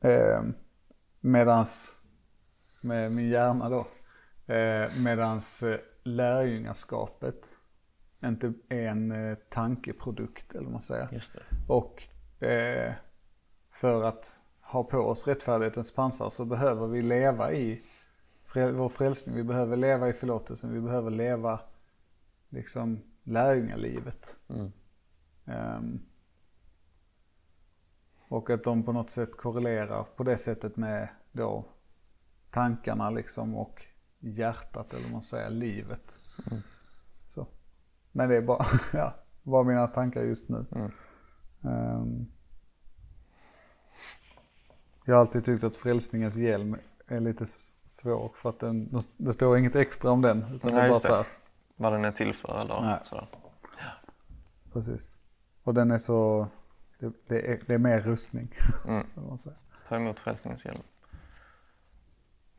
Eh, 0.00 0.42
medans, 1.20 1.97
med 2.80 3.12
min 3.12 3.28
hjärna 3.28 3.68
då, 3.68 3.86
eh, 4.54 4.90
medans 5.04 5.62
eh, 5.62 5.80
lärjungaskapet 6.02 7.54
inte 8.24 8.52
är 8.68 8.88
en 8.88 9.12
eh, 9.12 9.38
tankeprodukt 9.48 10.52
eller 10.52 10.62
vad 10.62 10.72
man 10.72 10.82
säger. 10.82 11.08
Just 11.12 11.32
det. 11.32 11.72
Och 11.72 12.02
eh, 12.46 12.92
för 13.70 14.02
att 14.02 14.40
ha 14.60 14.84
på 14.84 14.98
oss 14.98 15.26
rättfärdighetens 15.26 15.94
pansar 15.94 16.30
så 16.30 16.44
behöver 16.44 16.86
vi 16.86 17.02
leva 17.02 17.52
i 17.52 17.82
vår 18.54 18.88
frälsning. 18.88 19.36
Vi 19.36 19.44
behöver 19.44 19.76
leva 19.76 20.08
i 20.08 20.12
förlåtelsen. 20.12 20.72
Vi 20.72 20.80
behöver 20.80 21.10
leva 21.10 21.60
liksom 22.48 23.02
lärjungalivet. 23.22 24.36
Mm. 24.48 24.72
Um, 25.44 26.00
och 28.28 28.50
att 28.50 28.64
de 28.64 28.82
på 28.82 28.92
något 28.92 29.10
sätt 29.10 29.36
korrelerar 29.36 30.04
på 30.16 30.22
det 30.22 30.36
sättet 30.36 30.76
med 30.76 31.08
då 31.32 31.64
tankarna 32.50 33.10
liksom 33.10 33.56
och 33.56 33.84
hjärtat 34.20 34.92
eller 34.92 35.02
vad 35.02 35.12
man 35.12 35.22
säger, 35.22 35.50
livet. 35.50 36.18
Mm. 36.50 36.62
Så. 37.26 37.46
Men 38.12 38.28
det 38.28 38.36
är 38.36 38.42
bara, 38.42 38.64
ja, 38.92 39.14
bara 39.42 39.64
mina 39.64 39.86
tankar 39.86 40.22
just 40.22 40.48
nu. 40.48 40.64
Mm. 40.72 40.90
Um, 41.60 42.32
jag 45.04 45.14
har 45.14 45.20
alltid 45.20 45.44
tyckt 45.44 45.64
att 45.64 45.76
frälsningens 45.76 46.36
hjälm 46.36 46.76
är 47.06 47.20
lite 47.20 47.46
svår 47.88 48.32
för 48.34 48.48
att 48.48 48.60
den, 48.60 49.00
det 49.18 49.32
står 49.32 49.58
inget 49.58 49.76
extra 49.76 50.10
om 50.10 50.22
den. 50.22 50.38
Utan 50.38 50.70
Nej, 50.74 50.80
det 50.80 50.86
är 50.86 50.88
bara 50.88 50.98
så 50.98 51.14
här. 51.14 51.26
Vad 51.76 51.92
den 51.92 52.04
är 52.04 52.12
till 52.12 52.34
för 52.34 52.60
eller 52.60 53.04
sådär. 53.04 53.28
precis. 54.72 55.20
Och 55.62 55.74
den 55.74 55.90
är 55.90 55.98
så, 55.98 56.48
det, 56.98 57.12
det, 57.26 57.52
är, 57.52 57.60
det 57.66 57.74
är 57.74 57.78
mer 57.78 58.00
rustning. 58.00 58.54
Mm. 58.86 59.06
Ta 59.88 59.96
emot 59.96 60.20
frälsningens 60.20 60.66
hjälm. 60.66 60.82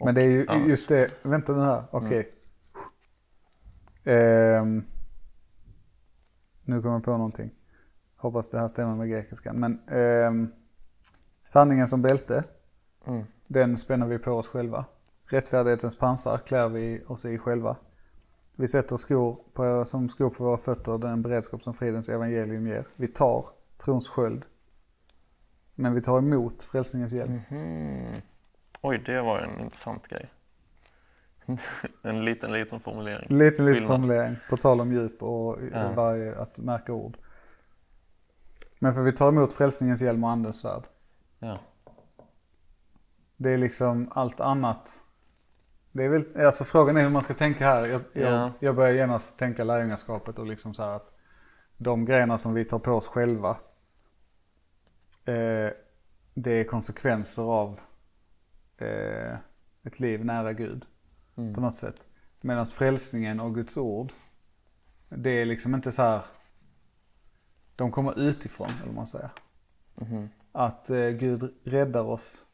Men 0.05 0.15
det 0.15 0.21
är 0.23 0.29
ju. 0.29 0.45
Mm. 0.49 0.69
just 0.69 0.87
det, 0.87 1.11
vänta 1.23 1.53
nu 1.53 1.59
här, 1.61 1.83
okej. 1.91 2.31
Ehm, 4.03 4.83
nu 6.63 6.81
kommer 6.81 6.95
jag 6.95 7.03
på 7.03 7.11
någonting. 7.11 7.51
Hoppas 8.15 8.49
det 8.49 8.59
här 8.59 8.67
stämmer 8.67 8.95
med 8.95 9.09
grekiskan. 9.09 9.59
Men 9.59 9.79
ehm, 9.89 10.51
sanningen 11.43 11.87
som 11.87 12.01
bälte, 12.01 12.43
Mm. 13.07 13.25
den 13.47 13.77
spänner 13.77 14.07
vi 14.07 14.19
på 14.19 14.31
oss 14.31 14.47
själva. 14.47 14.85
Rättfärdighetens 15.25 15.95
pansar 15.97 16.37
klär 16.37 16.69
vi 16.69 17.03
oss 17.07 17.25
i 17.25 17.37
själva. 17.37 17.77
Vi 18.55 18.67
sätter 18.67 18.97
skor 18.97 19.37
på, 19.53 19.85
som 19.85 20.09
skor 20.09 20.29
på 20.29 20.43
våra 20.43 20.57
fötter 20.57 20.97
den 20.97 21.21
beredskap 21.21 21.63
som 21.63 21.73
fridens 21.73 22.09
evangelium 22.09 22.67
ger. 22.67 22.87
Vi 22.95 23.07
tar 23.07 23.45
trons 23.77 24.07
sköld. 24.09 24.45
Men 25.75 25.93
vi 25.93 26.01
tar 26.01 26.17
emot 26.17 26.63
frälsningens 26.63 27.13
hjälp. 27.13 27.29
Mhm. 27.49 28.11
Oj, 28.81 28.97
det 29.05 29.21
var 29.21 29.39
en 29.39 29.59
intressant 29.59 30.07
grej. 30.07 30.29
en 32.03 32.25
liten, 32.25 32.53
liten 32.53 32.79
formulering. 32.79 33.37
Lite, 33.37 33.61
lite 33.61 33.73
Skillnad. 33.79 33.87
formulering 33.91 34.35
på 34.49 34.57
tal 34.57 34.81
om 34.81 34.91
djup 34.93 35.23
och 35.23 35.57
Ja. 35.73 35.91
varje, 35.95 36.39
att 36.39 36.57
märka 36.57 36.93
ord. 36.93 37.17
Men 38.79 38.93
för 38.93 39.01
vi 39.01 39.11
tar 39.11 39.27
emot 39.29 39.53
frälsningens 39.53 40.01
hjälm 40.01 40.23
och 40.23 40.29
andens 40.29 40.59
svärd. 40.59 40.83
Ja. 41.39 41.57
Det 43.37 43.49
är 43.51 43.57
liksom 43.57 44.11
allt 44.15 44.39
annat. 44.39 45.03
Det 45.91 46.03
är 46.03 46.09
väl, 46.09 46.45
alltså 46.45 46.63
frågan 46.63 46.97
är 46.97 47.01
hur 47.01 47.09
man 47.09 47.21
ska 47.21 47.33
tänka 47.33 47.65
här. 47.65 47.85
Jag, 47.85 48.01
jag, 48.13 48.31
Ja. 48.33 48.51
jag 48.59 48.75
börjar 48.75 48.93
genast 48.93 49.37
tänka 49.39 49.63
lärjungaskapet 49.63 50.39
och 50.39 50.45
liksom 50.45 50.73
så 50.73 50.83
här 50.83 50.95
att 50.95 51.15
de 51.77 52.05
grejerna 52.05 52.37
som 52.37 52.53
vi 52.53 52.65
tar 52.65 52.79
på 52.79 52.91
oss 52.91 53.07
själva. 53.07 53.49
Eh, 55.25 55.69
det 56.33 56.51
är 56.51 56.63
konsekvenser 56.63 57.43
av 57.43 57.79
eh, 58.81 59.37
ett 59.83 59.99
liv 59.99 60.25
nära 60.25 60.53
Gud. 60.53 60.85
Mm. 61.37 61.53
På 61.53 61.61
något 61.61 61.77
sätt. 61.77 61.95
Medan 62.41 62.67
frälsningen 62.67 63.39
och 63.39 63.55
Guds 63.55 63.77
ord. 63.77 64.11
Det 65.09 65.29
är 65.29 65.45
liksom 65.45 65.75
inte 65.75 65.91
så 65.91 66.01
här. 66.01 66.21
De 67.75 67.91
kommer 67.91 68.19
utifrån 68.19 68.69
eller 68.83 68.93
man 68.93 69.07
säger. 69.07 69.31
Mhm. 69.95 70.29
Att 70.51 70.89
eh, 70.89 71.07
Gud 71.07 71.53
räddar 71.63 72.03
oss 72.03 72.45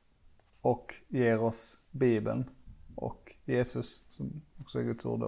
och 0.62 0.96
ger 1.08 1.42
oss 1.42 1.78
Bibeln 1.92 2.50
och 2.96 3.36
Jesus 3.46 4.06
som 4.08 4.42
också 4.60 4.80
är 4.80 4.84
Guds 4.84 5.06
ord 5.06 5.20
då. 5.20 5.28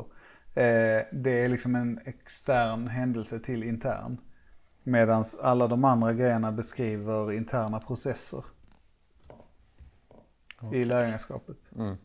Eh, 0.62 1.06
det 1.12 1.32
är 1.32 1.50
liksom 1.50 1.76
en 1.76 2.00
extern 2.06 2.88
händelse 2.88 3.40
till 3.40 3.64
intern. 3.64 4.18
Medan 4.84 5.24
alla 5.42 5.68
de 5.68 5.84
andra 5.84 6.14
grejerna 6.14 6.52
beskriver 6.52 7.32
interna 7.32 7.80
processer. 7.80 8.44
I 10.72 10.86
lärjungaskapet. 10.86 11.58
Mm. 11.76 11.98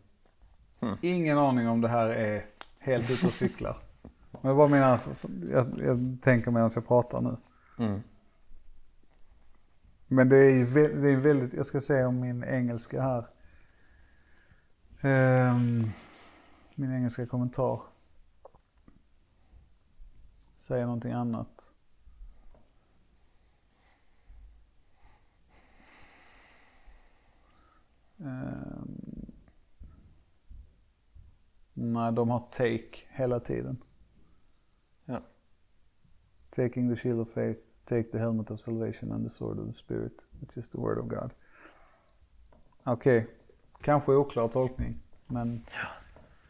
Ingen 1.01 1.39
aning 1.39 1.69
om 1.69 1.81
det 1.81 1.89
här 1.89 2.09
är 2.09 2.47
helt 2.79 3.11
ute 3.11 3.27
och 3.27 3.33
cyklar. 3.33 3.77
Men 4.31 4.49
jag 4.49 4.57
bara 4.57 4.69
menar, 4.69 4.87
alltså, 4.87 5.29
jag, 5.51 5.81
jag 5.81 6.19
tänker 6.23 6.51
medan 6.51 6.71
jag 6.75 6.89
pratar 6.89 7.21
nu. 7.21 7.37
Mm. 7.79 8.03
Men 10.07 10.29
det 10.29 10.37
är 10.37 10.51
ju 10.51 10.65
det 10.75 11.11
är 11.11 11.17
väldigt, 11.17 11.53
jag 11.53 11.67
ska 11.67 11.81
säga 11.81 12.09
om 12.09 12.21
min 12.21 12.45
engelska 12.45 13.03
här. 13.03 13.27
Ehm, 15.01 15.91
min 16.75 16.93
engelska 16.93 17.27
kommentar. 17.27 17.81
Säger 20.59 20.85
någonting 20.85 21.13
annat. 21.13 21.72
Ehm, 28.23 29.33
nej, 31.75 32.13
de 32.13 32.31
har 32.31 32.49
take 32.53 32.99
hela 33.09 33.41
tiden. 33.41 33.83
Ja. 35.07 35.21
Taking 36.51 36.89
the 36.89 36.97
shield 36.97 37.21
of 37.21 37.29
faith, 37.35 37.61
take 37.85 38.11
the 38.13 38.19
helmet 38.19 38.51
of 38.51 38.61
salvation 38.61 39.13
and 39.13 39.25
the 39.25 39.31
sword 39.31 39.59
of 39.59 39.65
the 39.67 39.73
spirit, 39.73 40.27
which 40.41 40.59
is 40.59 40.69
the 40.69 40.81
word 40.81 40.99
of 40.99 41.09
God. 41.09 41.31
Okej, 42.85 43.27
kanske 43.81 44.13
oklar 44.13 44.49
tolkning, 44.49 45.03
men 45.27 45.65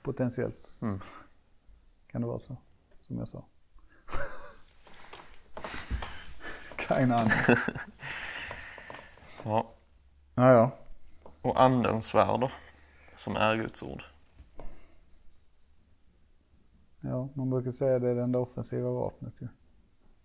potentiellt 0.03 0.73
Mm. 0.81 1.01
kan 2.07 2.21
det 2.21 2.27
vara 2.27 2.39
så, 2.39 2.57
som 3.01 3.19
jag 3.19 3.29
sa. 3.29 3.45
Keine 6.77 7.15
Ahnung. 7.15 7.31
ja. 9.45 9.75
Ja, 10.35 10.53
ja. 10.53 10.79
Och 11.43 11.63
andens 11.63 12.07
svärd? 12.07 12.51
Som 13.17 13.37
är 13.37 13.57
Guds 13.57 13.83
ord. 13.83 14.03
Ja, 17.01 17.29
man 17.35 17.51
brukar 17.51 17.71
säga 17.71 17.99
det 17.99 18.11
är 18.11 18.15
det 18.15 18.23
enda 18.23 18.39
offensiva 18.39 18.91
vapnet 18.91 19.43
ju. 19.43 19.49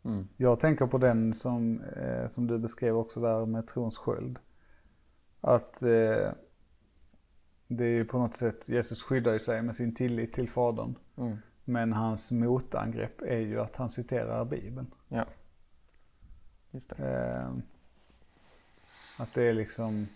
Mm. 0.04 0.28
Jag 0.38 0.60
tänker 0.60 0.88
på 0.88 0.98
den 0.98 1.34
som, 1.34 1.82
eh, 1.82 2.28
som 2.28 2.48
du 2.48 2.60
beskrev 2.60 2.98
också 2.98 3.20
där 3.20 3.46
med 3.46 3.68
trons 3.68 3.98
sköld. 3.98 4.40
Att 5.42 5.82
eh, 5.82 6.32
det 7.68 7.86
är 7.86 7.98
ju 7.98 8.06
på 8.06 8.20
något 8.20 8.36
sätt, 8.36 8.70
Jesus 8.70 9.04
skyddar 9.04 9.34
ju 9.34 9.40
sig 9.40 9.62
med 9.62 9.76
sin 9.76 9.96
tillit 9.96 10.34
till 10.34 10.50
Fadern. 10.50 10.96
Mm. 11.18 11.38
Men 11.64 11.94
hans 11.94 12.32
motangrepp 12.32 13.22
är 13.22 13.40
ju 13.40 13.60
att 13.60 13.76
han 13.76 13.90
citerar 13.90 14.46
Bibeln. 14.46 14.94
Ja. 15.08 15.26
Just 16.72 16.98
det. 16.98 17.04
Eh, 17.04 17.50
att 19.18 19.34
det 19.34 19.44
är 19.44 19.54
liksom, 19.54 20.08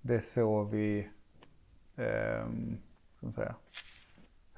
det 0.00 0.14
är 0.14 0.20
så 0.20 0.64
vi, 0.64 1.10
eh, 1.96 2.46
man 3.22 3.32
säga, 3.32 3.54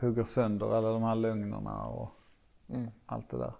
hugger 0.01 0.25
sönder 0.25 0.75
alla 0.75 0.89
de 0.93 1.03
här 1.03 1.15
lögnerna 1.15 1.85
och 1.87 2.11
Mm. 2.69 2.91
allt 3.07 3.31
det 3.31 3.39
där. 3.39 3.53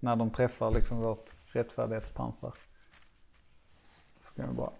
När 0.00 0.16
de 0.16 0.30
träffar 0.30 0.70
liksom 0.70 0.98
vårt 0.98 1.30
rättfärdighetspansar. 1.46 2.54
Så 4.18 4.34
kan 4.34 4.48
vi 4.48 4.54
bara, 4.54 4.72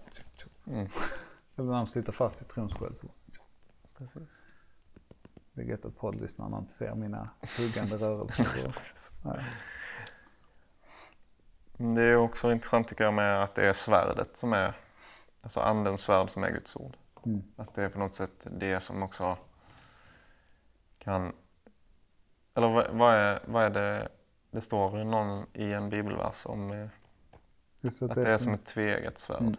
Mm. 0.66 0.88
eller 1.56 1.68
när 1.70 1.76
de 1.76 1.86
sitter 1.86 2.12
fast 2.12 2.42
i 2.42 2.44
tronsköld 2.44 2.98
så. 2.98 3.06
Precis. 3.98 4.42
Det 5.52 5.60
är 5.62 5.64
gött 5.66 5.84
att 5.84 5.96
poddlyssnarna 5.96 6.58
inte 6.58 6.72
ser 6.72 6.94
mina 6.94 7.30
huggande 7.58 7.96
rörelser. 7.96 8.46
Nej. 9.24 9.40
Det 11.94 12.02
är 12.02 12.16
också 12.16 12.52
intressant 12.52 12.88
tycker 12.88 13.04
jag 13.04 13.14
med 13.14 13.42
att 13.44 13.54
det 13.54 13.68
är 13.68 13.72
svärdet 13.72 14.36
som 14.36 14.52
är, 14.52 14.76
alltså 15.42 15.60
andens 15.60 16.00
svärd 16.00 16.30
som 16.30 16.44
är 16.44 16.50
Guds 16.50 16.76
ord. 16.76 16.96
Mm. 17.26 17.42
Att 17.56 17.74
det 17.74 17.82
är 17.82 17.88
på 17.88 17.98
något 17.98 18.14
sätt 18.14 18.46
det 18.50 18.80
som 18.80 19.02
också 19.02 19.36
kan, 20.98 21.32
eller 22.54 22.92
vad, 22.92 23.14
är, 23.14 23.42
vad 23.46 23.64
är 23.64 23.70
det, 23.70 24.08
det 24.50 24.60
står 24.60 25.00
i 25.00 25.04
någon 25.04 25.46
i 25.52 25.72
en 25.72 25.90
bibelvers 25.90 26.46
om 26.46 26.70
eh, 26.70 26.88
Just 27.80 28.02
att 28.02 28.14
det 28.14 28.32
är 28.32 28.38
som 28.38 28.54
ett 28.54 28.66
tveeggat 28.66 29.18
svärd. 29.18 29.40
Mm. 29.40 29.56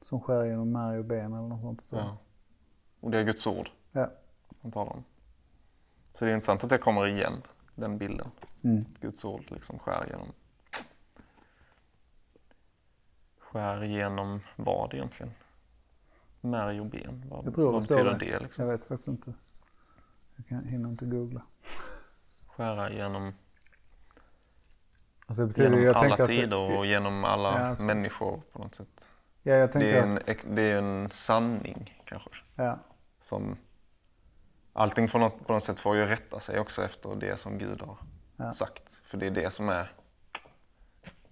som 0.00 0.20
skär 0.20 0.44
genom 0.44 0.72
märg 0.72 0.98
och 0.98 1.04
ben 1.04 1.32
eller 1.32 1.48
något 1.48 1.60
sånt. 1.60 1.80
Så. 1.80 1.96
Ja. 1.96 2.18
Och 3.00 3.10
det 3.10 3.18
är 3.18 3.24
Guds 3.24 3.46
ord 3.46 3.70
Ja. 3.92 4.10
man 4.60 4.72
talar 4.72 4.92
om. 4.92 5.04
Så 6.14 6.24
det 6.24 6.30
är 6.30 6.34
intressant 6.34 6.64
att 6.64 6.70
det 6.70 6.78
kommer 6.78 7.06
igen, 7.06 7.42
den 7.74 7.98
bilden. 7.98 8.30
Mm. 8.64 8.84
Guds 9.00 9.24
ord 9.24 9.44
liksom 9.48 9.78
skär 9.78 10.06
genom 10.10 10.32
skär 13.52 13.84
igenom 13.84 14.40
vad 14.56 14.94
egentligen? 14.94 15.32
Märg 16.40 16.80
och 16.80 16.86
ben? 16.86 17.24
Vad, 17.30 17.46
Jag 17.46 17.54
tror 17.54 17.66
det 17.66 17.72
vad 17.72 17.84
står 17.84 17.96
betyder 18.04 18.18
det. 18.18 18.38
det? 18.38 18.40
liksom? 18.44 18.64
Jag 18.64 18.72
vet 18.72 18.84
faktiskt 18.84 19.08
inte. 19.08 19.34
Jag 20.36 20.46
kan, 20.46 20.64
hinner 20.64 20.88
inte 20.88 21.04
googla. 21.04 21.42
Skära 22.46 22.90
genom, 22.92 23.32
Alltså 25.26 25.46
det 25.46 25.62
genom 25.62 25.82
jag 25.82 25.96
alla 25.96 26.26
tider 26.26 26.56
och 26.78 26.86
genom 26.86 27.24
alla 27.24 27.76
Ja, 27.78 27.84
människor 27.84 28.42
på 28.52 28.58
något 28.58 28.74
sätt. 28.74 29.08
Ja, 29.42 29.54
jag 29.54 29.72
tänker 29.72 29.88
Det 29.92 29.98
är, 29.98 30.02
en, 30.02 30.16
att... 30.16 30.46
det 30.56 30.62
är 30.62 30.78
en 30.78 31.10
sanning 31.10 32.02
kanske. 32.04 32.30
Ja, 32.54 32.78
Som, 33.20 33.56
allting 34.72 35.08
på 35.08 35.18
något, 35.18 35.46
på 35.46 35.52
något 35.52 35.62
sätt 35.64 35.80
får 35.80 35.96
ju 35.96 36.04
rätta 36.06 36.40
sig 36.40 36.60
också 36.60 36.84
efter 36.84 37.16
det 37.16 37.36
som 37.36 37.58
Gud 37.58 37.80
har 37.82 37.98
Ja. 38.36 38.52
sagt. 38.52 38.92
För 39.04 39.18
det 39.18 39.26
är 39.26 39.30
det 39.30 39.50
som 39.52 39.68
är 39.68 39.92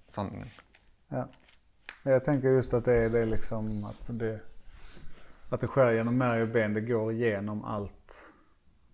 sanningen. 0.09 0.49
ja. 1.09 1.29
Jag 2.11 2.25
tänker 2.25 2.49
just 2.49 2.75
att 2.75 2.85
det 2.85 2.97
är 2.97 3.11
det 3.11 3.27
liksom 3.27 3.85
att 3.85 4.05
det... 4.09 4.41
Att 5.49 5.61
det 5.61 5.67
skär 5.67 5.93
genom 5.93 6.19
märg 6.19 6.43
och 6.43 6.49
ben, 6.49 6.75
det 6.75 6.81
går 6.81 7.13
igenom 7.13 7.65
allt. 7.65 8.33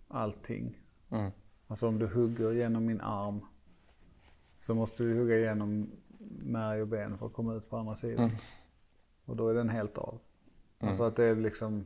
Allting. 0.08 0.78
Mm. 1.10 1.30
Alltså 1.66 1.88
om 1.88 1.98
du 1.98 2.06
hugger 2.06 2.52
genom 2.52 2.86
min 2.86 3.00
arm 3.00 3.40
så 4.58 4.74
måste 4.74 5.02
du 5.02 5.18
hugga 5.18 5.36
igenom 5.36 5.90
märg 6.42 6.82
och 6.82 6.88
ben 6.88 7.18
för 7.18 7.26
att 7.26 7.32
komma 7.32 7.54
ut 7.54 7.70
på 7.70 7.76
andra 7.76 7.94
sidan. 7.94 8.24
Mm. 8.24 8.36
Och 9.24 9.36
då 9.36 9.48
är 9.48 9.54
den 9.54 9.68
helt 9.68 9.98
av. 9.98 10.20
Alltså 10.78 11.04
att 11.04 11.16
det 11.16 11.24
är 11.24 11.36
liksom... 11.36 11.84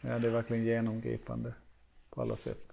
Ja, 0.00 0.18
det 0.18 0.26
är 0.26 0.32
verkligen 0.32 0.64
genomgripande 0.64 1.54
på 2.10 2.22
alla 2.22 2.36
sätt. 2.36 2.72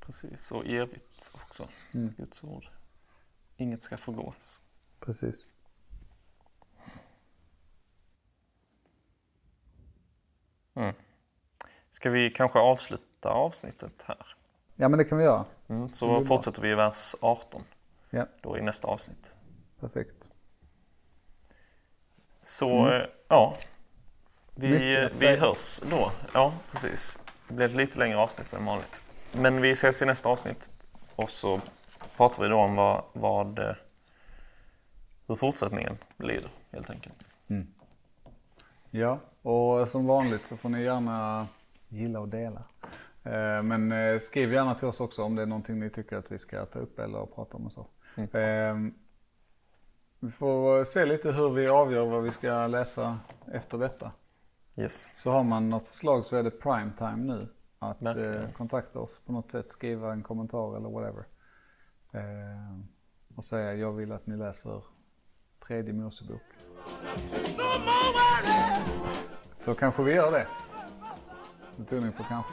Precis, 0.00 0.52
och 0.52 0.66
evigt 0.66 1.32
också. 1.34 1.68
Mm. 1.92 2.12
Guds 2.16 2.44
ord. 2.44 2.68
Inget 3.56 3.82
ska 3.82 3.96
förgås. 3.96 4.60
Precis. 5.00 5.50
Ska 11.90 12.10
vi 12.10 12.30
kanske 12.30 12.58
avsluta 12.58 13.28
avsnittet 13.28 14.02
här? 14.06 14.26
Ja, 14.76 14.88
men 14.88 14.98
det 14.98 15.04
kan 15.04 15.18
vi 15.18 15.24
göra. 15.24 15.44
Mm, 15.68 15.92
så 15.92 16.06
blir 16.06 16.16
bra. 16.18 16.26
fortsätter 16.26 16.62
vi 16.62 16.70
i 16.70 16.74
vers 16.74 17.14
18 17.20 17.62
Ja, 18.10 18.26
då 18.42 18.58
i 18.58 18.62
nästa 18.62 18.88
avsnitt. 18.88 19.36
perfekt. 19.80 20.30
Så 22.42 22.88
eh, 22.88 23.06
ja, 23.28 23.56
vi, 24.54 24.96
Mm. 24.96 25.10
Vi 25.20 25.36
hörs 25.36 25.80
då. 25.90 26.12
Ja, 26.34 26.54
precis. 26.70 27.18
Det 27.48 27.54
blir 27.54 27.66
ett 27.66 27.74
lite 27.74 27.98
längre 27.98 28.16
avsnitt 28.18 28.52
än 28.52 28.64
vanligt. 28.64 29.02
Men 29.32 29.60
vi 29.60 29.70
ses 29.70 30.02
i 30.02 30.06
nästa 30.06 30.28
avsnitt 30.28 30.72
och 31.16 31.30
så 31.30 31.60
pratar 32.16 32.42
vi 32.42 32.48
då 32.48 32.56
om 32.56 32.76
vad, 32.76 33.02
vad, 33.12 33.58
eh, 33.58 33.74
hur 35.26 35.34
fortsättningen 35.34 35.98
lider 36.16 36.50
helt 36.72 36.90
enkelt. 36.90 37.30
Ja, 38.90 39.18
och 39.42 39.88
som 39.88 40.06
vanligt 40.06 40.46
så 40.46 40.56
får 40.56 40.68
ni 40.68 40.82
gärna 40.82 41.46
gilla 41.88 42.20
och 42.20 42.28
dela. 42.28 42.62
Eh, 43.22 43.62
Men 43.62 43.92
eh, 43.92 44.18
skriv 44.18 44.52
gärna 44.52 44.74
till 44.74 44.88
oss 44.88 45.00
också 45.00 45.22
om 45.22 45.34
det 45.36 45.42
är 45.42 45.46
någonting 45.46 45.78
ni 45.80 45.90
tycker 45.90 46.16
att 46.16 46.32
vi 46.32 46.38
ska 46.38 46.66
ta 46.66 46.78
upp 46.78 46.98
eller 46.98 47.26
prata 47.26 47.56
om 47.56 47.66
och 47.66 47.72
så. 47.72 47.86
Eh, 48.16 48.76
Vi 50.20 50.30
får 50.30 50.84
se 50.84 51.04
lite 51.06 51.32
hur 51.32 51.50
vi 51.50 51.68
avgör 51.68 52.06
vad 52.06 52.22
vi 52.22 52.30
ska 52.30 52.66
läsa 52.66 53.18
efter 53.52 53.78
detta. 53.78 54.12
Yes. 54.76 55.10
Så 55.14 55.30
har 55.30 55.42
man 55.42 55.70
något 55.70 55.88
förslag 55.88 56.24
så 56.24 56.36
är 56.36 56.42
det 56.42 56.50
prime 56.50 56.90
time 56.98 57.16
nu. 57.16 57.48
Att 57.78 58.02
eh, 58.02 58.50
kontakta 58.56 58.98
oss 58.98 59.20
på 59.26 59.32
något 59.32 59.50
sätt, 59.50 59.70
skriva 59.72 60.12
en 60.12 60.22
kommentar 60.22 60.76
eller 60.76 60.88
whatever. 60.88 61.24
Eh, 62.14 62.78
och 63.36 63.44
säga 63.44 63.74
jag 63.74 63.92
vill 63.92 64.12
att 64.12 64.26
ni 64.26 64.36
läser 64.36 64.82
tredje 65.66 65.92
Mosebok. 65.92 66.42
Så 69.52 69.74
kanske 69.74 70.02
vi 70.02 70.14
gör 70.14 70.32
det. 70.32 70.46
Betoning 71.76 72.12
på 72.12 72.22
kanske. 72.22 72.52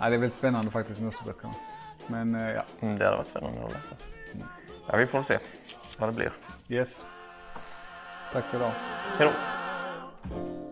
Nej, 0.00 0.10
det 0.10 0.16
är 0.16 0.20
väldigt 0.20 0.34
spännande 0.34 0.70
faktiskt 0.70 1.00
Moseböckerna. 1.00 1.54
Men 2.06 2.34
eh, 2.34 2.50
ja, 2.50 2.64
Mm, 2.80 2.96
det 2.96 3.04
hade 3.04 3.16
varit 3.16 3.28
spännande 3.28 3.64
att 3.64 3.72
läsa. 3.72 3.96
Ja, 4.86 4.96
vi 4.96 5.06
får 5.06 5.22
se 5.22 5.38
vad 5.98 6.08
det 6.08 6.12
blir. 6.12 6.32
yes. 6.68 7.04
Tack 8.32 8.44
för 8.44 8.56
idag. 8.56 8.72
Hej 9.18 9.28
då! 9.28 10.69